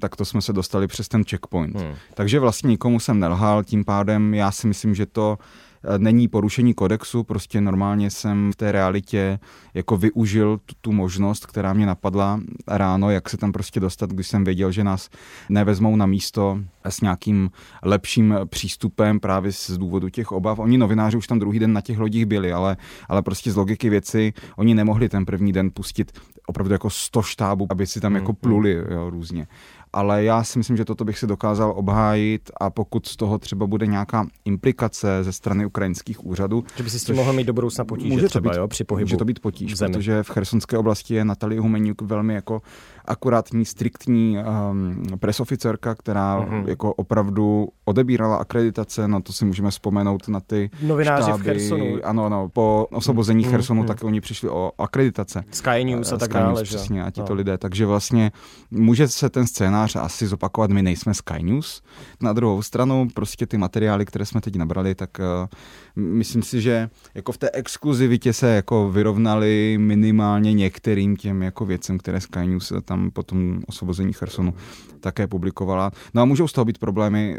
tak 0.00 0.16
to 0.16 0.24
jsme 0.24 0.42
se 0.42 0.52
dostali 0.52 0.86
přes 0.86 1.08
ten 1.08 1.24
checkpoint. 1.24 1.76
Hmm. 1.76 1.94
Takže 2.14 2.40
vlastně 2.40 2.68
nikomu 2.68 3.00
jsem 3.00 3.20
nelhal, 3.20 3.64
tím 3.64 3.84
pádem 3.84 4.34
já 4.34 4.50
si 4.50 4.66
myslím, 4.66 4.94
že 4.94 5.06
to 5.06 5.38
Eh, 5.84 5.98
není 5.98 6.28
porušení 6.28 6.74
kodexu, 6.74 7.22
prostě 7.22 7.60
normálně 7.60 8.10
jsem 8.10 8.52
v 8.52 8.56
té 8.56 8.72
realitě 8.72 9.38
jako 9.74 9.96
využil 9.96 10.60
tu, 10.66 10.74
tu 10.80 10.92
možnost, 10.92 11.46
která 11.46 11.72
mě 11.72 11.86
napadla 11.86 12.40
ráno, 12.68 13.10
jak 13.10 13.30
se 13.30 13.36
tam 13.36 13.52
prostě 13.52 13.80
dostat, 13.80 14.10
když 14.10 14.28
jsem 14.28 14.44
věděl, 14.44 14.72
že 14.72 14.84
nás 14.84 15.10
nevezmou 15.48 15.96
na 15.96 16.06
místo 16.06 16.58
s 16.84 17.00
nějakým 17.00 17.50
lepším 17.82 18.34
přístupem 18.46 19.20
právě 19.20 19.52
z 19.52 19.70
důvodu 19.70 20.08
těch 20.08 20.32
obav. 20.32 20.58
Oni 20.58 20.78
novináři 20.78 21.16
už 21.16 21.26
tam 21.26 21.38
druhý 21.38 21.58
den 21.58 21.72
na 21.72 21.80
těch 21.80 21.98
lodích 21.98 22.26
byli, 22.26 22.52
ale, 22.52 22.76
ale 23.08 23.22
prostě 23.22 23.52
z 23.52 23.56
logiky 23.56 23.90
věci 23.90 24.32
oni 24.56 24.74
nemohli 24.74 25.08
ten 25.08 25.24
první 25.24 25.52
den 25.52 25.70
pustit 25.74 26.12
opravdu 26.46 26.72
jako 26.72 26.90
100 26.90 27.22
štábů, 27.22 27.66
aby 27.70 27.86
si 27.86 28.00
tam 28.00 28.12
hmm, 28.12 28.16
jako 28.16 28.32
hmm. 28.32 28.40
pluli 28.40 28.84
jo, 28.90 29.10
různě 29.10 29.46
ale 29.94 30.24
já 30.24 30.44
si 30.44 30.58
myslím, 30.58 30.76
že 30.76 30.84
toto 30.84 31.04
bych 31.04 31.18
si 31.18 31.26
dokázal 31.26 31.72
obhájit 31.76 32.50
a 32.60 32.70
pokud 32.70 33.06
z 33.06 33.16
toho 33.16 33.38
třeba 33.38 33.66
bude 33.66 33.86
nějaká 33.86 34.26
implikace 34.44 35.24
ze 35.24 35.32
strany 35.32 35.66
ukrajinských 35.66 36.26
úřadů. 36.26 36.64
Že 36.76 36.82
by 36.82 36.90
si 36.90 36.98
s 36.98 37.04
tím 37.04 37.16
mohl 37.16 37.32
mít 37.32 37.44
do 37.44 37.52
budoucna 37.52 37.84
potíže 37.84 38.14
může 38.14 38.28
třeba, 38.28 38.50
být, 38.50 38.58
jo, 38.58 38.68
při 38.68 38.84
pohybu 38.84 39.04
Může 39.04 39.16
to 39.16 39.24
být 39.24 39.40
potíž, 39.40 39.74
v 39.74 39.78
protože 39.78 40.22
v 40.22 40.30
chersonské 40.30 40.78
oblasti 40.78 41.14
je 41.14 41.24
Natalie 41.24 41.60
Humeniuk 41.60 42.02
velmi 42.02 42.34
jako 42.34 42.62
akurátní, 43.04 43.64
striktní 43.64 44.38
um, 44.70 45.18
presoficerka, 45.18 45.94
která 45.94 46.40
mm-hmm. 46.40 46.68
jako 46.68 46.94
opravdu 46.94 47.68
odebírala 47.84 48.36
akreditace, 48.36 49.08
no 49.08 49.22
to 49.22 49.32
si 49.32 49.44
můžeme 49.44 49.70
vzpomenout 49.70 50.28
na 50.28 50.40
ty 50.40 50.70
Novináři 50.82 51.22
štáby. 51.22 51.42
v 51.42 51.44
Chersonu. 51.44 51.98
Ano, 52.04 52.24
ano, 52.24 52.48
po 52.52 52.86
osvobození 52.90 53.44
mm-hmm. 53.44 53.50
Chersonu 53.50 53.82
mm-hmm. 53.82 53.86
tak 53.86 54.04
oni 54.04 54.20
přišli 54.20 54.48
o 54.48 54.72
akreditace. 54.78 55.44
Sky 55.50 55.84
News 55.84 56.12
a 56.12 56.16
tak 56.16 56.30
Sky 56.30 56.38
dále. 56.38 56.60
News, 56.60 56.62
přesně, 56.62 57.04
a 57.04 57.10
tito 57.10 57.28
no. 57.28 57.34
lidé. 57.34 57.58
Takže 57.58 57.86
vlastně 57.86 58.32
může 58.70 59.08
se 59.08 59.30
ten 59.30 59.46
scénář 59.46 59.83
asi 59.86 60.26
zopakovat, 60.26 60.70
my 60.70 60.82
nejsme 60.82 61.14
Sky 61.14 61.42
News. 61.42 61.82
Na 62.20 62.32
druhou 62.32 62.62
stranu 62.62 63.08
prostě 63.14 63.46
ty 63.46 63.58
materiály, 63.58 64.04
které 64.04 64.26
jsme 64.26 64.40
teď 64.40 64.56
nabrali, 64.56 64.94
tak 64.94 65.10
uh, 65.18 65.48
myslím 65.96 66.42
si, 66.42 66.60
že 66.60 66.90
jako 67.14 67.32
v 67.32 67.38
té 67.38 67.50
exkluzivitě 67.50 68.32
se 68.32 68.54
jako 68.54 68.90
vyrovnali 68.90 69.76
minimálně 69.78 70.52
některým 70.52 71.16
těm 71.16 71.42
jako 71.42 71.64
věcem, 71.64 71.98
které 71.98 72.20
Sky 72.20 72.46
News 72.46 72.72
tam 72.84 73.10
po 73.10 73.22
tom 73.22 73.62
osvobození 73.66 74.12
Chersonu 74.12 74.54
také 75.00 75.26
publikovala. 75.26 75.90
No 76.14 76.22
a 76.22 76.24
můžou 76.24 76.48
z 76.48 76.52
toho 76.52 76.64
být 76.64 76.78
problémy. 76.78 77.38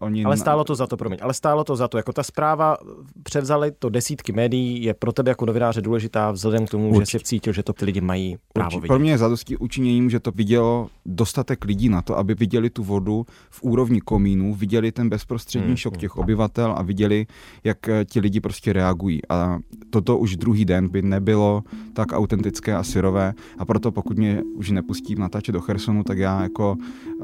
Oni... 0.00 0.24
Ale 0.24 0.36
stálo 0.36 0.64
to 0.64 0.74
za 0.74 0.86
to, 0.86 0.96
promiň, 0.96 1.18
ale 1.22 1.34
stálo 1.34 1.64
to 1.64 1.76
za 1.76 1.88
to. 1.88 1.96
Jako 1.96 2.12
ta 2.12 2.22
zpráva 2.22 2.76
převzali 3.22 3.72
to 3.78 3.88
desítky 3.88 4.32
médií, 4.32 4.82
je 4.82 4.94
pro 4.94 5.12
tebe 5.12 5.30
jako 5.30 5.46
novináře 5.46 5.80
důležitá 5.80 6.30
vzhledem 6.30 6.66
k 6.66 6.70
tomu, 6.70 6.88
Určitě. 6.88 7.10
že 7.10 7.18
jsi 7.18 7.24
cítil, 7.24 7.52
že 7.52 7.62
to 7.62 7.72
ty 7.72 7.84
lidi 7.84 8.00
mají 8.00 8.36
právo 8.52 8.66
Určitě. 8.66 8.80
vidět. 8.80 8.88
Pro 8.88 8.98
mě 8.98 9.10
je 9.10 9.18
zadostí 9.18 9.56
učiněním, 9.56 10.10
že 10.10 10.20
to 10.20 10.30
vidělo 10.30 10.88
dostatek 11.06 11.64
lidí 11.64 11.83
na 11.88 12.02
to, 12.02 12.18
aby 12.18 12.34
viděli 12.34 12.70
tu 12.70 12.84
vodu 12.84 13.26
v 13.50 13.62
úrovni 13.62 14.00
komínu, 14.00 14.54
viděli 14.54 14.92
ten 14.92 15.08
bezprostřední 15.08 15.66
hmm. 15.66 15.76
šok 15.76 15.96
těch 15.96 16.16
obyvatel 16.16 16.74
a 16.76 16.82
viděli, 16.82 17.26
jak 17.64 17.88
eh, 17.88 18.04
ti 18.04 18.20
lidi 18.20 18.40
prostě 18.40 18.72
reagují. 18.72 19.20
A 19.28 19.58
toto 19.90 20.18
už 20.18 20.36
druhý 20.36 20.64
den 20.64 20.88
by 20.88 21.02
nebylo 21.02 21.62
tak 21.92 22.12
autentické 22.12 22.74
a 22.74 22.82
syrové 22.82 23.34
a 23.58 23.64
proto 23.64 23.92
pokud 23.92 24.18
mě 24.18 24.42
už 24.54 24.70
nepustí 24.70 25.14
natáčet 25.14 25.52
do 25.52 25.60
Chersonu, 25.60 26.02
tak 26.02 26.18
já 26.18 26.42
jako 26.42 26.76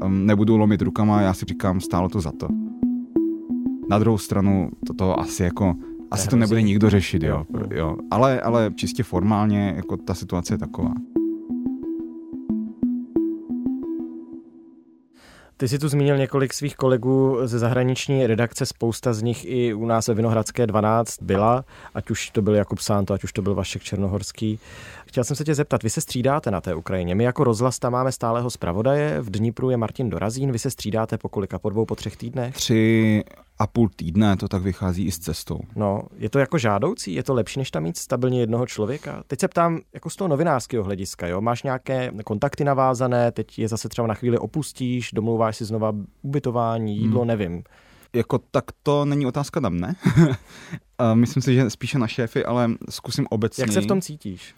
um, 0.03 0.25
nebudu 0.25 0.57
lomit 0.57 0.81
rukama, 0.81 1.21
já 1.21 1.33
si 1.33 1.45
říkám, 1.45 1.81
stálo 1.81 2.09
to 2.09 2.21
za 2.21 2.31
to. 2.31 2.47
Na 3.89 3.99
druhou 3.99 4.17
stranu 4.17 4.69
toto 4.87 5.19
asi 5.19 5.43
jako 5.43 5.75
asi 6.11 6.27
to 6.27 6.35
nebude 6.35 6.61
nikdo 6.61 6.89
řešit, 6.89 7.23
jo. 7.23 7.45
jo. 7.69 7.97
Ale, 8.11 8.41
ale 8.41 8.71
čistě 8.75 9.03
formálně 9.03 9.73
jako 9.75 9.97
ta 9.97 10.13
situace 10.13 10.53
je 10.53 10.57
taková. 10.57 10.93
Ty 15.61 15.67
jsi 15.67 15.79
tu 15.79 15.89
zmínil 15.89 16.17
několik 16.17 16.53
svých 16.53 16.75
kolegů 16.75 17.37
ze 17.43 17.59
zahraniční 17.59 18.27
redakce, 18.27 18.65
spousta 18.65 19.13
z 19.13 19.21
nich 19.21 19.45
i 19.45 19.73
u 19.73 19.85
nás 19.85 20.07
ve 20.07 20.13
Vinohradské 20.13 20.67
12 20.67 21.21
byla, 21.21 21.65
ať 21.93 22.11
už 22.11 22.29
to 22.29 22.41
byl 22.41 22.55
Jakub 22.55 22.79
Sánto, 22.79 23.13
ať 23.13 23.23
už 23.23 23.33
to 23.33 23.41
byl 23.41 23.55
Vašek 23.55 23.83
Černohorský. 23.83 24.59
Chtěl 25.11 25.23
jsem 25.23 25.35
se 25.35 25.43
tě 25.43 25.55
zeptat, 25.55 25.83
vy 25.83 25.89
se 25.89 26.01
střídáte 26.01 26.51
na 26.51 26.61
té 26.61 26.75
Ukrajině. 26.75 27.15
My 27.15 27.23
jako 27.23 27.43
rozhlas 27.43 27.79
tam 27.79 27.93
máme 27.93 28.11
stálého 28.11 28.49
zpravodaje, 28.49 29.21
v 29.21 29.29
Dnipru 29.29 29.69
je 29.69 29.77
Martin 29.77 30.09
Dorazín, 30.09 30.51
vy 30.51 30.59
se 30.59 30.69
střídáte 30.69 31.17
po 31.17 31.29
kolika, 31.29 31.59
po 31.59 31.69
dvou, 31.69 31.85
po 31.85 31.95
třech 31.95 32.17
týdnech? 32.17 32.55
Tři 32.55 33.23
a 33.59 33.67
půl 33.67 33.89
týdne, 33.95 34.37
to 34.37 34.47
tak 34.47 34.61
vychází 34.61 35.05
i 35.05 35.11
s 35.11 35.19
cestou. 35.19 35.59
No, 35.75 36.03
je 36.17 36.29
to 36.29 36.39
jako 36.39 36.57
žádoucí? 36.57 37.13
Je 37.13 37.23
to 37.23 37.33
lepší, 37.33 37.59
než 37.59 37.71
tam 37.71 37.83
mít 37.83 37.97
stabilně 37.97 38.39
jednoho 38.39 38.65
člověka? 38.65 39.23
Teď 39.27 39.39
se 39.39 39.47
ptám 39.47 39.79
jako 39.93 40.09
z 40.09 40.15
toho 40.15 40.27
novinářského 40.27 40.83
hlediska, 40.83 41.27
jo? 41.27 41.41
Máš 41.41 41.63
nějaké 41.63 42.11
kontakty 42.25 42.63
navázané, 42.63 43.31
teď 43.31 43.59
je 43.59 43.67
zase 43.67 43.89
třeba 43.89 44.07
na 44.07 44.13
chvíli 44.13 44.37
opustíš, 44.37 45.09
domlouváš 45.13 45.57
si 45.57 45.65
znova 45.65 45.93
ubytování, 46.21 46.97
jídlo, 46.97 47.19
hmm. 47.19 47.27
nevím. 47.27 47.63
Jako 48.13 48.39
tak 48.51 48.65
to 48.83 49.05
není 49.05 49.25
otázka 49.25 49.59
na 49.59 49.69
mne. 49.69 49.95
Myslím 51.13 51.43
si, 51.43 51.55
že 51.55 51.69
spíše 51.69 51.99
na 51.99 52.07
šéfy, 52.07 52.45
ale 52.45 52.71
zkusím 52.89 53.27
obecně. 53.29 53.61
Jak 53.61 53.71
se 53.71 53.81
v 53.81 53.85
tom 53.85 54.01
cítíš? 54.01 54.55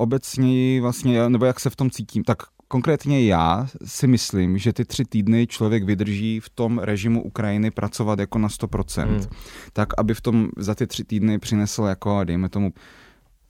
Obecně 0.00 0.80
vlastně, 0.80 1.28
nebo 1.28 1.44
jak 1.44 1.60
se 1.60 1.70
v 1.70 1.76
tom 1.76 1.90
cítím, 1.90 2.24
tak 2.24 2.42
konkrétně 2.68 3.24
já 3.24 3.66
si 3.84 4.06
myslím, 4.06 4.58
že 4.58 4.72
ty 4.72 4.84
tři 4.84 5.04
týdny 5.04 5.46
člověk 5.46 5.84
vydrží 5.84 6.40
v 6.40 6.48
tom 6.48 6.78
režimu 6.78 7.22
Ukrajiny 7.22 7.70
pracovat 7.70 8.18
jako 8.18 8.38
na 8.38 8.48
100%. 8.48 9.06
Hmm. 9.06 9.20
Tak, 9.72 9.88
aby 9.98 10.14
v 10.14 10.20
tom 10.20 10.48
za 10.56 10.74
ty 10.74 10.86
tři 10.86 11.04
týdny 11.04 11.38
přinesl 11.38 11.82
jako, 11.82 12.24
dejme 12.24 12.48
tomu, 12.48 12.72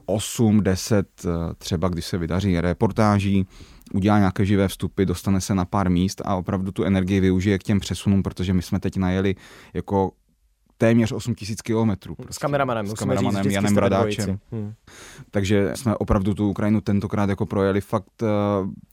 8, 0.07 0.63
10, 0.63 1.07
eh, 1.25 1.29
třeba 1.59 1.89
když 1.89 2.05
se 2.05 2.19
vydaří 2.19 2.61
reportáží, 2.61 3.47
udělá 3.95 4.19
nějaké 4.19 4.47
živé 4.47 4.69
vstupy, 4.69 5.05
dostane 5.05 5.41
se 5.41 5.55
na 5.55 5.65
pár 5.65 5.91
míst 5.91 6.23
a 6.25 6.35
opravdu 6.35 6.73
tu 6.73 6.85
energii 6.85 7.21
využije 7.21 7.59
k 7.59 7.63
těm 7.63 7.81
přesunům, 7.81 8.23
protože 8.23 8.55
my 8.55 8.63
jsme 8.63 8.81
teď 8.81 8.97
najeli 8.97 9.35
jako 9.75 10.13
téměř 10.79 11.13
8 11.13 11.35
tisíc 11.35 11.63
kilometrů. 11.63 12.15
Prostě. 12.15 12.35
S 12.35 12.39
kameramanem, 12.39 12.87
s 12.87 12.93
kameramanem 12.95 13.45
říct, 13.45 13.53
Janem 13.53 13.75
Bradáčem. 13.75 14.39
Hmm. 14.53 14.75
Takže 15.31 15.73
jsme 15.75 15.97
opravdu 15.97 16.35
tu 16.35 16.51
Ukrajinu 16.51 16.81
tentokrát 16.81 17.29
jako 17.31 17.47
projeli 17.47 17.81
fakt 17.81 18.23
uh, 18.23 18.29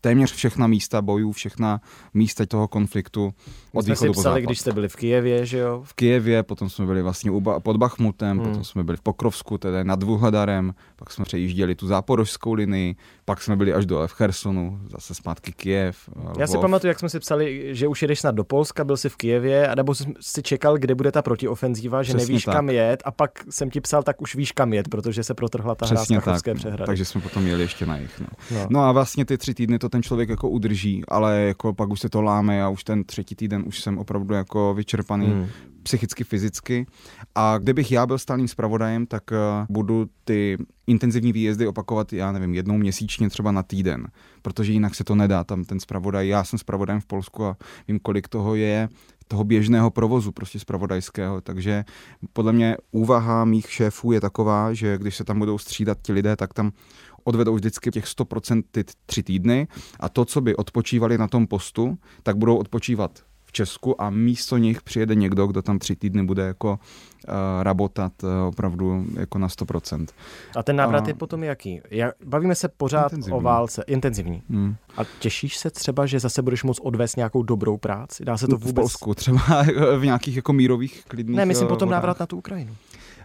téměř 0.00 0.32
všechna 0.32 0.66
místa 0.66 1.02
bojů, 1.02 1.32
všechna 1.32 1.80
místa 2.14 2.46
toho 2.46 2.68
konfliktu 2.68 3.34
od 3.72 3.84
jsme 3.84 3.94
východu 3.94 4.14
si 4.14 4.20
psali, 4.20 4.42
když 4.42 4.58
jste 4.58 4.72
byli 4.72 4.88
v 4.88 4.96
Kijevě, 4.96 5.46
že 5.46 5.58
jo? 5.58 5.82
V 5.84 5.94
Kijevě, 5.94 6.42
potom 6.42 6.70
jsme 6.70 6.86
byli 6.86 7.02
vlastně 7.02 7.30
pod 7.62 7.76
Bachmutem, 7.76 8.38
hmm. 8.38 8.46
potom 8.46 8.64
jsme 8.64 8.84
byli 8.84 8.96
v 8.96 9.00
Pokrovsku, 9.00 9.58
tedy 9.58 9.84
nad 9.84 10.02
Vuhladarem, 10.02 10.74
pak 10.96 11.10
jsme 11.10 11.24
přejížděli 11.24 11.74
tu 11.74 11.86
záporožskou 11.86 12.52
linii, 12.52 12.96
pak 13.24 13.42
jsme 13.42 13.56
byli 13.56 13.72
až 13.72 13.86
dole 13.86 14.08
v 14.08 14.12
Chersonu, 14.12 14.80
zase 14.90 15.14
zpátky 15.14 15.52
Kijev. 15.52 16.08
Já 16.16 16.30
Lvov. 16.30 16.48
si 16.50 16.58
pamatuju, 16.58 16.88
jak 16.88 16.98
jsme 16.98 17.08
si 17.08 17.20
psali, 17.20 17.74
že 17.74 17.88
už 17.88 18.02
jedeš 18.02 18.20
snad 18.20 18.34
do 18.34 18.44
Polska, 18.44 18.84
byl 18.84 18.96
jsi 18.96 19.08
v 19.08 19.16
Kijevě, 19.16 19.70
nebo 19.76 19.94
si 20.20 20.42
čekal, 20.42 20.78
kde 20.78 20.94
bude 20.94 21.12
ta 21.12 21.22
protiofenzíva, 21.22 21.75
že 21.82 21.88
Přesně 21.88 22.16
nevíš 22.16 22.44
tak. 22.44 22.54
kam 22.54 22.68
jet 22.68 23.02
a 23.04 23.10
pak 23.10 23.30
jsem 23.50 23.70
ti 23.70 23.80
psal, 23.80 24.02
tak 24.02 24.22
už 24.22 24.34
víš 24.34 24.52
kam 24.52 24.72
jet, 24.72 24.88
protože 24.88 25.24
se 25.24 25.34
protrhla 25.34 25.74
ta 25.74 25.86
Přesně 25.86 26.18
hra 26.18 26.38
z 26.38 26.42
tak. 26.42 26.56
přehrady. 26.56 26.86
Takže 26.86 27.04
jsme 27.04 27.20
potom 27.20 27.46
jeli 27.46 27.62
ještě 27.62 27.86
na 27.86 27.96
jich. 27.96 28.20
No. 28.20 28.26
No. 28.50 28.66
no. 28.70 28.80
a 28.80 28.92
vlastně 28.92 29.24
ty 29.24 29.38
tři 29.38 29.54
týdny 29.54 29.78
to 29.78 29.88
ten 29.88 30.02
člověk 30.02 30.28
jako 30.28 30.48
udrží, 30.48 31.02
ale 31.08 31.40
jako 31.40 31.74
pak 31.74 31.90
už 31.90 32.00
se 32.00 32.08
to 32.08 32.22
láme 32.22 32.62
a 32.62 32.68
už 32.68 32.84
ten 32.84 33.04
třetí 33.04 33.34
týden 33.34 33.64
už 33.66 33.80
jsem 33.80 33.98
opravdu 33.98 34.34
jako 34.34 34.74
vyčerpaný. 34.74 35.26
Hmm 35.26 35.46
psychicky, 35.86 36.24
fyzicky. 36.24 36.86
A 37.34 37.58
kdybych 37.58 37.92
já 37.92 38.06
byl 38.06 38.18
stálým 38.18 38.48
zpravodajem, 38.48 39.06
tak 39.06 39.22
uh, 39.30 39.36
budu 39.68 40.06
ty 40.24 40.58
intenzivní 40.86 41.32
výjezdy 41.32 41.66
opakovat, 41.66 42.12
já 42.12 42.32
nevím, 42.32 42.54
jednou 42.54 42.76
měsíčně 42.78 43.30
třeba 43.30 43.52
na 43.52 43.62
týden, 43.62 44.08
protože 44.42 44.72
jinak 44.72 44.94
se 44.94 45.04
to 45.04 45.14
nedá. 45.14 45.44
Tam 45.44 45.64
ten 45.64 45.80
zpravodaj, 45.80 46.28
já 46.28 46.44
jsem 46.44 46.58
zpravodajem 46.58 47.00
v 47.00 47.06
Polsku 47.06 47.44
a 47.44 47.56
vím, 47.88 47.98
kolik 47.98 48.28
toho 48.28 48.54
je 48.54 48.88
toho 49.28 49.44
běžného 49.44 49.90
provozu 49.90 50.32
prostě 50.32 50.58
zpravodajského, 50.58 51.40
takže 51.40 51.84
podle 52.32 52.52
mě 52.52 52.76
úvaha 52.90 53.44
mých 53.44 53.70
šéfů 53.70 54.12
je 54.12 54.20
taková, 54.20 54.72
že 54.72 54.98
když 54.98 55.16
se 55.16 55.24
tam 55.24 55.38
budou 55.38 55.58
střídat 55.58 55.98
ti 56.02 56.12
lidé, 56.12 56.36
tak 56.36 56.54
tam 56.54 56.72
odvedou 57.24 57.54
vždycky 57.54 57.90
těch 57.90 58.04
100% 58.04 58.62
ty 58.70 58.84
tři 59.06 59.22
týdny. 59.22 59.68
A 60.00 60.08
to, 60.08 60.24
co 60.24 60.40
by 60.40 60.56
odpočívali 60.56 61.18
na 61.18 61.28
tom 61.28 61.46
postu, 61.46 61.98
tak 62.22 62.36
budou 62.36 62.56
odpočívat 62.56 63.20
Česku 63.56 64.02
a 64.02 64.10
místo 64.10 64.56
nich 64.56 64.82
přijede 64.82 65.14
někdo, 65.14 65.46
kdo 65.46 65.62
tam 65.62 65.78
tři 65.78 65.96
týdny 65.96 66.24
bude 66.24 66.42
jako 66.42 66.70
uh, 67.28 67.34
rabotat 67.62 68.12
uh, 68.22 68.30
opravdu 68.48 69.04
jako 69.18 69.38
na 69.38 69.48
100%. 69.48 70.06
A 70.56 70.62
ten 70.62 70.76
návrat 70.76 71.04
a... 71.04 71.08
je 71.08 71.14
potom 71.14 71.44
jaký? 71.44 71.80
Já, 71.90 72.12
bavíme 72.24 72.54
se 72.54 72.68
pořád 72.68 73.12
intenzivní. 73.12 73.38
o 73.38 73.40
válce. 73.40 73.84
Intenzivní. 73.86 74.42
Hmm. 74.50 74.76
A 74.96 75.00
těšíš 75.18 75.56
se 75.56 75.70
třeba, 75.70 76.06
že 76.06 76.20
zase 76.20 76.42
budeš 76.42 76.64
moct 76.64 76.80
odvést 76.82 77.16
nějakou 77.16 77.42
dobrou 77.42 77.76
práci? 77.76 78.24
Dá 78.24 78.36
se 78.36 78.46
to 78.46 78.56
vůbec? 78.56 78.72
V 78.72 78.74
Polsku 78.74 79.14
třeba 79.14 79.62
v 79.98 80.04
nějakých 80.04 80.36
jako 80.36 80.52
mírových 80.52 81.04
klidných 81.08 81.36
Ne, 81.36 81.44
myslím 81.44 81.68
potom 81.68 81.88
vodách. 81.88 81.96
návrat 82.02 82.20
na 82.20 82.26
tu 82.26 82.36
Ukrajinu. 82.36 82.76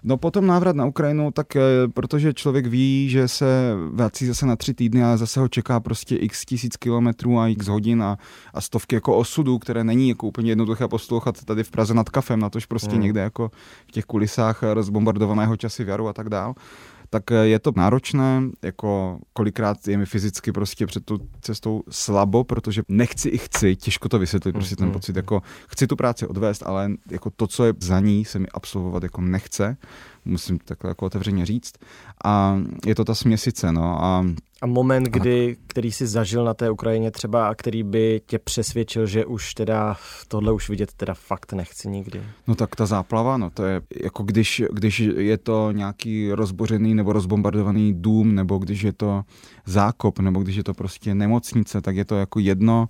No 0.03 0.17
potom 0.17 0.47
návrat 0.47 0.75
na 0.75 0.85
Ukrajinu, 0.85 1.31
tak 1.31 1.55
eh, 1.55 1.61
protože 1.93 2.33
člověk 2.33 2.65
ví, 2.65 3.09
že 3.09 3.27
se 3.27 3.73
vrací 3.91 4.25
zase 4.25 4.45
na 4.45 4.55
tři 4.55 4.73
týdny 4.73 5.03
a 5.03 5.17
zase 5.17 5.39
ho 5.39 5.47
čeká 5.47 5.79
prostě 5.79 6.15
x 6.15 6.45
tisíc 6.45 6.77
kilometrů 6.77 7.39
a 7.39 7.47
x 7.47 7.67
hodin 7.67 8.03
a, 8.03 8.17
a 8.53 8.61
stovky 8.61 8.95
jako 8.95 9.17
osudů, 9.17 9.59
které 9.59 9.83
není 9.83 10.09
jako 10.09 10.27
úplně 10.27 10.51
jednoduché 10.51 10.87
poslouchat 10.87 11.43
tady 11.45 11.63
v 11.63 11.71
Praze 11.71 11.93
nad 11.93 12.09
kafem, 12.09 12.39
na 12.39 12.49
tož 12.49 12.65
prostě 12.65 12.95
mm. 12.95 13.01
někde 13.01 13.21
jako 13.21 13.51
v 13.87 13.91
těch 13.91 14.05
kulisách 14.05 14.63
rozbombardovaného 14.63 15.57
časy 15.57 15.83
v 15.83 15.89
jaru 15.89 16.07
a 16.07 16.13
tak 16.13 16.29
dál 16.29 16.55
tak 17.13 17.31
eh, 17.31 17.35
je 17.35 17.59
to 17.59 17.71
náročné, 17.75 18.41
jako 18.61 19.19
kolikrát 19.33 19.87
je 19.87 19.97
mi 19.97 20.05
fyzicky 20.05 20.51
prostě 20.51 20.85
před 20.85 21.05
tou 21.05 21.17
cestou 21.41 21.83
slabo, 21.89 22.43
protože 22.43 22.81
nechci 22.87 23.29
i 23.29 23.37
chci, 23.37 23.75
těžko 23.75 24.09
to 24.09 24.19
vysvětlit, 24.19 24.53
prostě 24.53 24.75
ten 24.75 24.89
mm-hmm. 24.89 24.93
pocit, 24.93 25.15
jako 25.15 25.41
chci 25.67 25.87
tu 25.87 25.95
práci 25.95 26.27
odvést, 26.27 26.63
ale 26.65 26.91
jako 27.11 27.29
to, 27.29 27.47
co 27.47 27.65
je 27.65 27.73
za 27.79 27.99
ní, 27.99 28.25
se 28.25 28.39
mi 28.39 28.47
absolvovat 28.53 29.03
jako 29.03 29.21
nechce 29.21 29.77
musím 30.25 30.59
takhle 30.59 30.91
jako 30.91 31.05
otevřeně 31.05 31.45
říct. 31.45 31.73
A 32.25 32.59
je 32.85 32.95
to 32.95 33.05
ta 33.05 33.15
směsice, 33.15 33.71
no. 33.71 34.03
A, 34.03 34.25
a 34.61 34.67
moment, 34.67 35.03
kdy, 35.03 35.57
který 35.67 35.91
jsi 35.91 36.07
zažil 36.07 36.45
na 36.45 36.53
té 36.53 36.69
Ukrajině 36.69 37.11
třeba 37.11 37.49
a 37.49 37.55
který 37.55 37.83
by 37.83 38.21
tě 38.25 38.39
přesvědčil, 38.39 39.05
že 39.05 39.25
už 39.25 39.53
teda 39.53 39.97
tohle 40.27 40.53
už 40.53 40.69
vidět 40.69 40.93
teda 40.93 41.13
fakt 41.13 41.53
nechci 41.53 41.89
nikdy. 41.89 42.23
No 42.47 42.55
tak 42.55 42.75
ta 42.75 42.85
záplava, 42.85 43.37
no 43.37 43.49
to 43.49 43.65
je 43.65 43.81
jako 44.03 44.23
když, 44.23 44.63
když 44.73 44.99
je 44.99 45.37
to 45.37 45.71
nějaký 45.71 46.31
rozbořený 46.31 46.95
nebo 46.95 47.13
rozbombardovaný 47.13 47.93
dům, 47.93 48.35
nebo 48.35 48.57
když 48.57 48.81
je 48.81 48.93
to 48.93 49.23
zákop, 49.65 50.19
nebo 50.19 50.39
když 50.39 50.55
je 50.55 50.63
to 50.63 50.73
prostě 50.73 51.15
nemocnice, 51.15 51.81
tak 51.81 51.95
je 51.95 52.05
to 52.05 52.15
jako 52.15 52.39
jedno, 52.39 52.89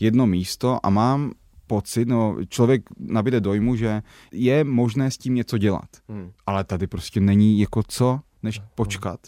jedno 0.00 0.26
místo 0.26 0.86
a 0.86 0.90
mám 0.90 1.32
pocit, 1.66 2.08
no 2.08 2.36
člověk 2.48 2.82
nabíde 2.98 3.40
dojmu, 3.40 3.76
že 3.76 4.02
je 4.32 4.64
možné 4.64 5.10
s 5.10 5.18
tím 5.18 5.34
něco 5.34 5.58
dělat. 5.58 5.88
Hmm. 6.08 6.30
Ale 6.46 6.64
tady 6.64 6.86
prostě 6.86 7.20
není 7.20 7.60
jako 7.60 7.82
co 7.88 8.20
než 8.42 8.60
počkat, 8.74 9.20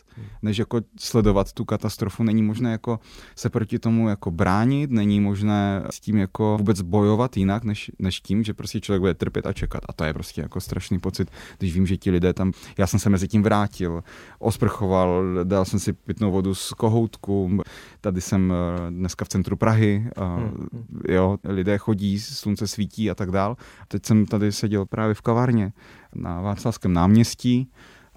než 0.43 0.59
jako 0.59 0.81
sledovat 1.01 1.53
tu 1.53 1.65
katastrofu. 1.65 2.23
Není 2.23 2.43
možné 2.43 2.73
jako 2.73 3.01
se 3.37 3.51
proti 3.51 3.79
tomu 3.79 4.09
jako 4.09 4.31
bránit, 4.31 4.91
není 4.91 5.21
možné 5.21 5.85
s 5.91 6.01
tím 6.01 6.17
jako 6.17 6.57
vůbec 6.59 6.83
bojovat 6.83 7.37
jinak, 7.37 7.65
než, 7.65 7.91
než 7.99 8.21
tím, 8.21 8.45
že 8.45 8.55
prostě 8.55 8.81
člověk 8.81 9.01
bude 9.01 9.15
trpět 9.15 9.47
a 9.47 9.53
čekat. 9.53 9.81
A 9.89 9.93
to 9.93 10.05
je 10.05 10.15
prostě 10.15 10.41
jako 10.41 10.61
strašný 10.61 10.99
pocit, 10.99 11.31
když 11.59 11.75
vím, 11.75 11.87
že 11.87 11.97
ti 11.97 12.11
lidé 12.11 12.33
tam, 12.33 12.53
já 12.79 12.87
jsem 12.87 13.01
se 13.01 13.11
mezi 13.11 13.29
tím 13.29 13.43
vrátil, 13.43 14.03
osprchoval, 14.39 15.25
dal 15.45 15.65
jsem 15.65 15.79
si 15.79 15.93
pitnou 15.93 16.33
vodu 16.33 16.55
z 16.55 16.73
kohoutku, 16.73 17.63
tady 18.01 18.21
jsem 18.21 18.53
eh, 18.53 18.91
dneska 18.91 19.25
v 19.25 19.29
centru 19.29 19.57
Prahy, 19.57 20.11
a, 20.17 20.37
hmm. 20.37 20.69
jo, 21.09 21.39
lidé 21.45 21.79
chodí, 21.79 22.21
slunce 22.21 22.67
svítí 22.67 23.11
a 23.11 23.15
tak 23.15 23.31
dál. 23.31 23.57
Teď 23.89 24.07
jsem 24.07 24.27
tady 24.27 24.53
seděl 24.53 24.87
právě 24.87 25.15
v 25.15 25.21
kavárně 25.21 25.73
na 26.15 26.41
Václavském 26.41 26.93
náměstí, 26.93 27.71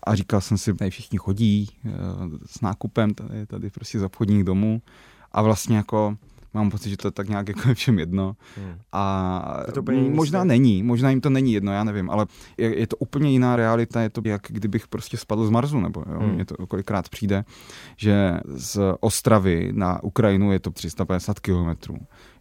a 0.08 0.16
říkal 0.16 0.42
jsem 0.42 0.58
si, 0.58 0.74
tady 0.74 0.90
všichni 0.90 1.18
chodí 1.18 1.70
eh, 1.86 1.92
s 2.46 2.62
nákupem, 2.62 3.14
tady, 3.14 3.46
tady 3.46 3.70
prostě 3.70 4.00
z 4.00 4.04
obchodních 4.04 4.44
domů 4.44 4.82
a 5.32 5.42
vlastně 5.42 5.78
jako 5.78 6.18
mám 6.54 6.70
pocit, 6.70 6.90
že 6.90 6.98
to 6.98 7.08
je 7.08 7.12
tak 7.12 7.30
nějak 7.30 7.48
jako 7.48 7.74
všem 7.74 8.00
jedno. 8.00 8.36
Hmm. 8.58 8.76
A 8.92 9.64
to 9.74 9.82
možná 10.10 10.40
svět. 10.40 10.48
není, 10.48 10.84
možná 10.84 11.10
jim 11.10 11.22
to 11.22 11.30
není 11.30 11.54
jedno, 11.54 11.72
já 11.72 11.84
nevím, 11.84 12.10
ale 12.10 12.26
je, 12.58 12.80
je 12.80 12.88
to 12.88 12.98
úplně 12.98 13.32
jiná 13.32 13.56
realita, 13.56 14.02
je 14.02 14.10
to 14.10 14.22
jak 14.26 14.42
kdybych 14.50 14.88
prostě 14.88 15.18
spadl 15.18 15.46
z 15.46 15.50
Marsu, 15.50 15.80
nebo 15.80 16.04
jo, 16.14 16.20
hmm. 16.20 16.34
mně 16.34 16.46
to 16.46 16.68
kolikrát 16.68 17.10
přijde, 17.10 17.46
že 17.98 18.40
z 18.46 18.80
Ostravy 19.00 19.70
na 19.72 20.04
Ukrajinu 20.04 20.52
je 20.52 20.60
to 20.60 20.72
350 20.72 21.40
kilometrů 21.40 21.98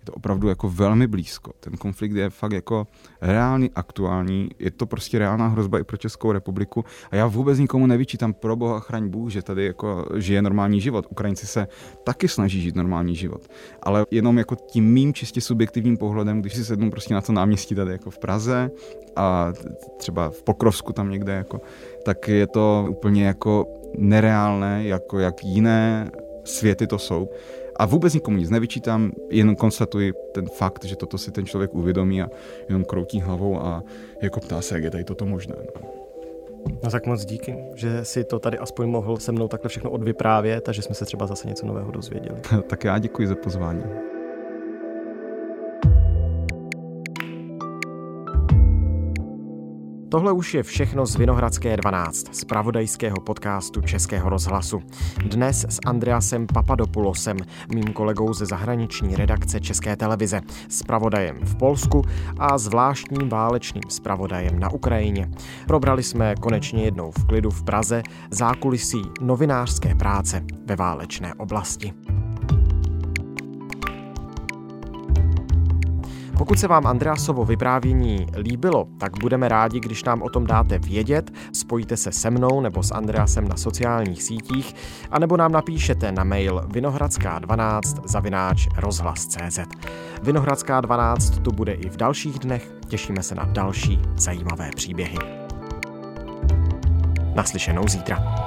to 0.06 0.12
opravdu 0.12 0.48
jako 0.48 0.70
velmi 0.70 1.06
blízko. 1.06 1.52
Ten 1.60 1.76
konflikt 1.76 2.12
je 2.12 2.30
fakt 2.30 2.52
jako 2.52 2.86
reálný, 3.20 3.70
aktuální, 3.74 4.48
je 4.58 4.70
to 4.70 4.86
prostě 4.86 5.18
reálná 5.18 5.48
hrozba 5.48 5.78
i 5.78 5.84
pro 5.84 5.96
Českou 5.96 6.32
republiku 6.32 6.84
a 7.10 7.16
já 7.16 7.26
vůbec 7.26 7.58
nikomu 7.58 7.86
nevyčítám 7.86 8.32
pro 8.32 8.56
boha 8.56 8.80
chraň 8.80 9.08
Bůh, 9.08 9.30
že 9.30 9.42
tady 9.42 9.64
jako 9.66 10.06
žije 10.14 10.42
normální 10.42 10.80
život. 10.80 11.06
Ukrajinci 11.10 11.46
se 11.46 11.68
taky 12.04 12.28
snaží 12.28 12.60
žít 12.60 12.76
normální 12.76 13.16
život, 13.16 13.48
ale 13.82 14.06
jenom 14.10 14.38
jako 14.38 14.54
tím 14.54 14.92
mým 14.92 15.14
čistě 15.14 15.40
subjektivním 15.40 15.96
pohledem, 15.96 16.40
když 16.40 16.54
si 16.54 16.64
sednu 16.64 16.90
prostě 16.90 17.14
na 17.14 17.20
to 17.20 17.32
náměstí 17.32 17.74
tady 17.74 17.92
jako 17.92 18.10
v 18.10 18.18
Praze 18.18 18.70
a 19.16 19.52
třeba 19.96 20.30
v 20.30 20.42
Pokrovsku 20.42 20.92
tam 20.92 21.10
někde 21.10 21.32
jako, 21.32 21.60
tak 22.04 22.28
je 22.28 22.46
to 22.46 22.86
úplně 22.90 23.24
jako 23.24 23.66
nereálné, 23.98 24.84
jako 24.84 25.18
jak 25.18 25.44
jiné 25.44 26.10
světy 26.44 26.86
to 26.86 26.98
jsou. 26.98 27.28
A 27.78 27.86
vůbec 27.86 28.14
nikomu 28.14 28.36
nic 28.36 28.50
nevyčítám, 28.50 29.12
jenom 29.30 29.56
konstatuji 29.56 30.12
ten 30.32 30.46
fakt, 30.48 30.84
že 30.84 30.96
toto 30.96 31.18
si 31.18 31.30
ten 31.30 31.46
člověk 31.46 31.74
uvědomí 31.74 32.22
a 32.22 32.28
jenom 32.68 32.84
kroutí 32.84 33.20
hlavou 33.20 33.60
a 33.60 33.82
jako 34.22 34.40
ptá 34.40 34.60
se, 34.60 34.74
jak 34.74 34.84
je 34.84 34.90
tady 34.90 35.04
toto 35.04 35.26
možné. 35.26 35.54
No. 35.74 35.90
No 36.84 36.90
tak 36.90 37.06
moc 37.06 37.24
díky, 37.24 37.56
že 37.74 38.04
si 38.04 38.24
to 38.24 38.38
tady 38.38 38.58
aspoň 38.58 38.88
mohl 38.88 39.16
se 39.16 39.32
mnou 39.32 39.48
takhle 39.48 39.68
všechno 39.68 39.90
odvyprávět 39.90 40.68
a 40.68 40.72
že 40.72 40.82
jsme 40.82 40.94
se 40.94 41.04
třeba 41.04 41.26
zase 41.26 41.48
něco 41.48 41.66
nového 41.66 41.90
dozvěděli. 41.90 42.40
tak 42.66 42.84
já 42.84 42.98
děkuji 42.98 43.28
za 43.28 43.34
pozvání. 43.34 43.82
Tohle 50.08 50.32
už 50.32 50.54
je 50.54 50.62
všechno 50.62 51.06
z 51.06 51.16
Vinohradské 51.16 51.76
12, 51.76 52.34
z 52.34 52.44
pravodajského 52.44 53.16
podcastu 53.16 53.80
Českého 53.80 54.30
rozhlasu. 54.30 54.82
Dnes 55.24 55.66
s 55.68 55.78
Andreasem 55.86 56.46
Papadopoulosem, 56.46 57.36
mým 57.74 57.92
kolegou 57.92 58.34
ze 58.34 58.46
zahraniční 58.46 59.16
redakce 59.16 59.60
České 59.60 59.96
televize, 59.96 60.40
s 60.68 60.82
pravodajem 60.82 61.36
v 61.42 61.56
Polsku 61.56 62.02
a 62.38 62.58
zvláštním 62.58 63.28
válečným 63.28 63.82
zpravodajem 63.88 64.58
na 64.58 64.70
Ukrajině. 64.70 65.30
Probrali 65.66 66.02
jsme 66.02 66.34
konečně 66.40 66.84
jednou 66.84 67.10
v 67.10 67.26
klidu 67.26 67.50
v 67.50 67.62
Praze 67.62 68.02
zákulisí 68.30 69.02
novinářské 69.20 69.94
práce 69.94 70.42
ve 70.66 70.76
válečné 70.76 71.34
oblasti. 71.34 71.94
Pokud 76.38 76.58
se 76.58 76.68
vám 76.68 76.86
Andreasovo 76.86 77.44
vyprávění 77.44 78.26
líbilo, 78.36 78.86
tak 78.98 79.12
budeme 79.20 79.48
rádi, 79.48 79.80
když 79.80 80.04
nám 80.04 80.22
o 80.22 80.30
tom 80.30 80.46
dáte 80.46 80.78
vědět, 80.78 81.30
spojíte 81.52 81.96
se 81.96 82.12
se 82.12 82.30
mnou 82.30 82.60
nebo 82.60 82.82
s 82.82 82.92
Andreasem 82.94 83.48
na 83.48 83.56
sociálních 83.56 84.22
sítích, 84.22 84.74
anebo 85.10 85.36
nám 85.36 85.52
napíšete 85.52 86.12
na 86.12 86.24
mail 86.24 86.62
vinohradská12 86.68 87.80
zavináč 88.04 88.68
rozhlas.cz. 88.76 89.58
Vinohradská 90.22 90.80
12 90.80 91.38
tu 91.38 91.52
bude 91.52 91.72
i 91.72 91.88
v 91.88 91.96
dalších 91.96 92.38
dnech, 92.38 92.70
těšíme 92.88 93.22
se 93.22 93.34
na 93.34 93.44
další 93.44 94.00
zajímavé 94.16 94.70
příběhy. 94.76 95.18
Naslyšenou 97.34 97.88
zítra. 97.88 98.46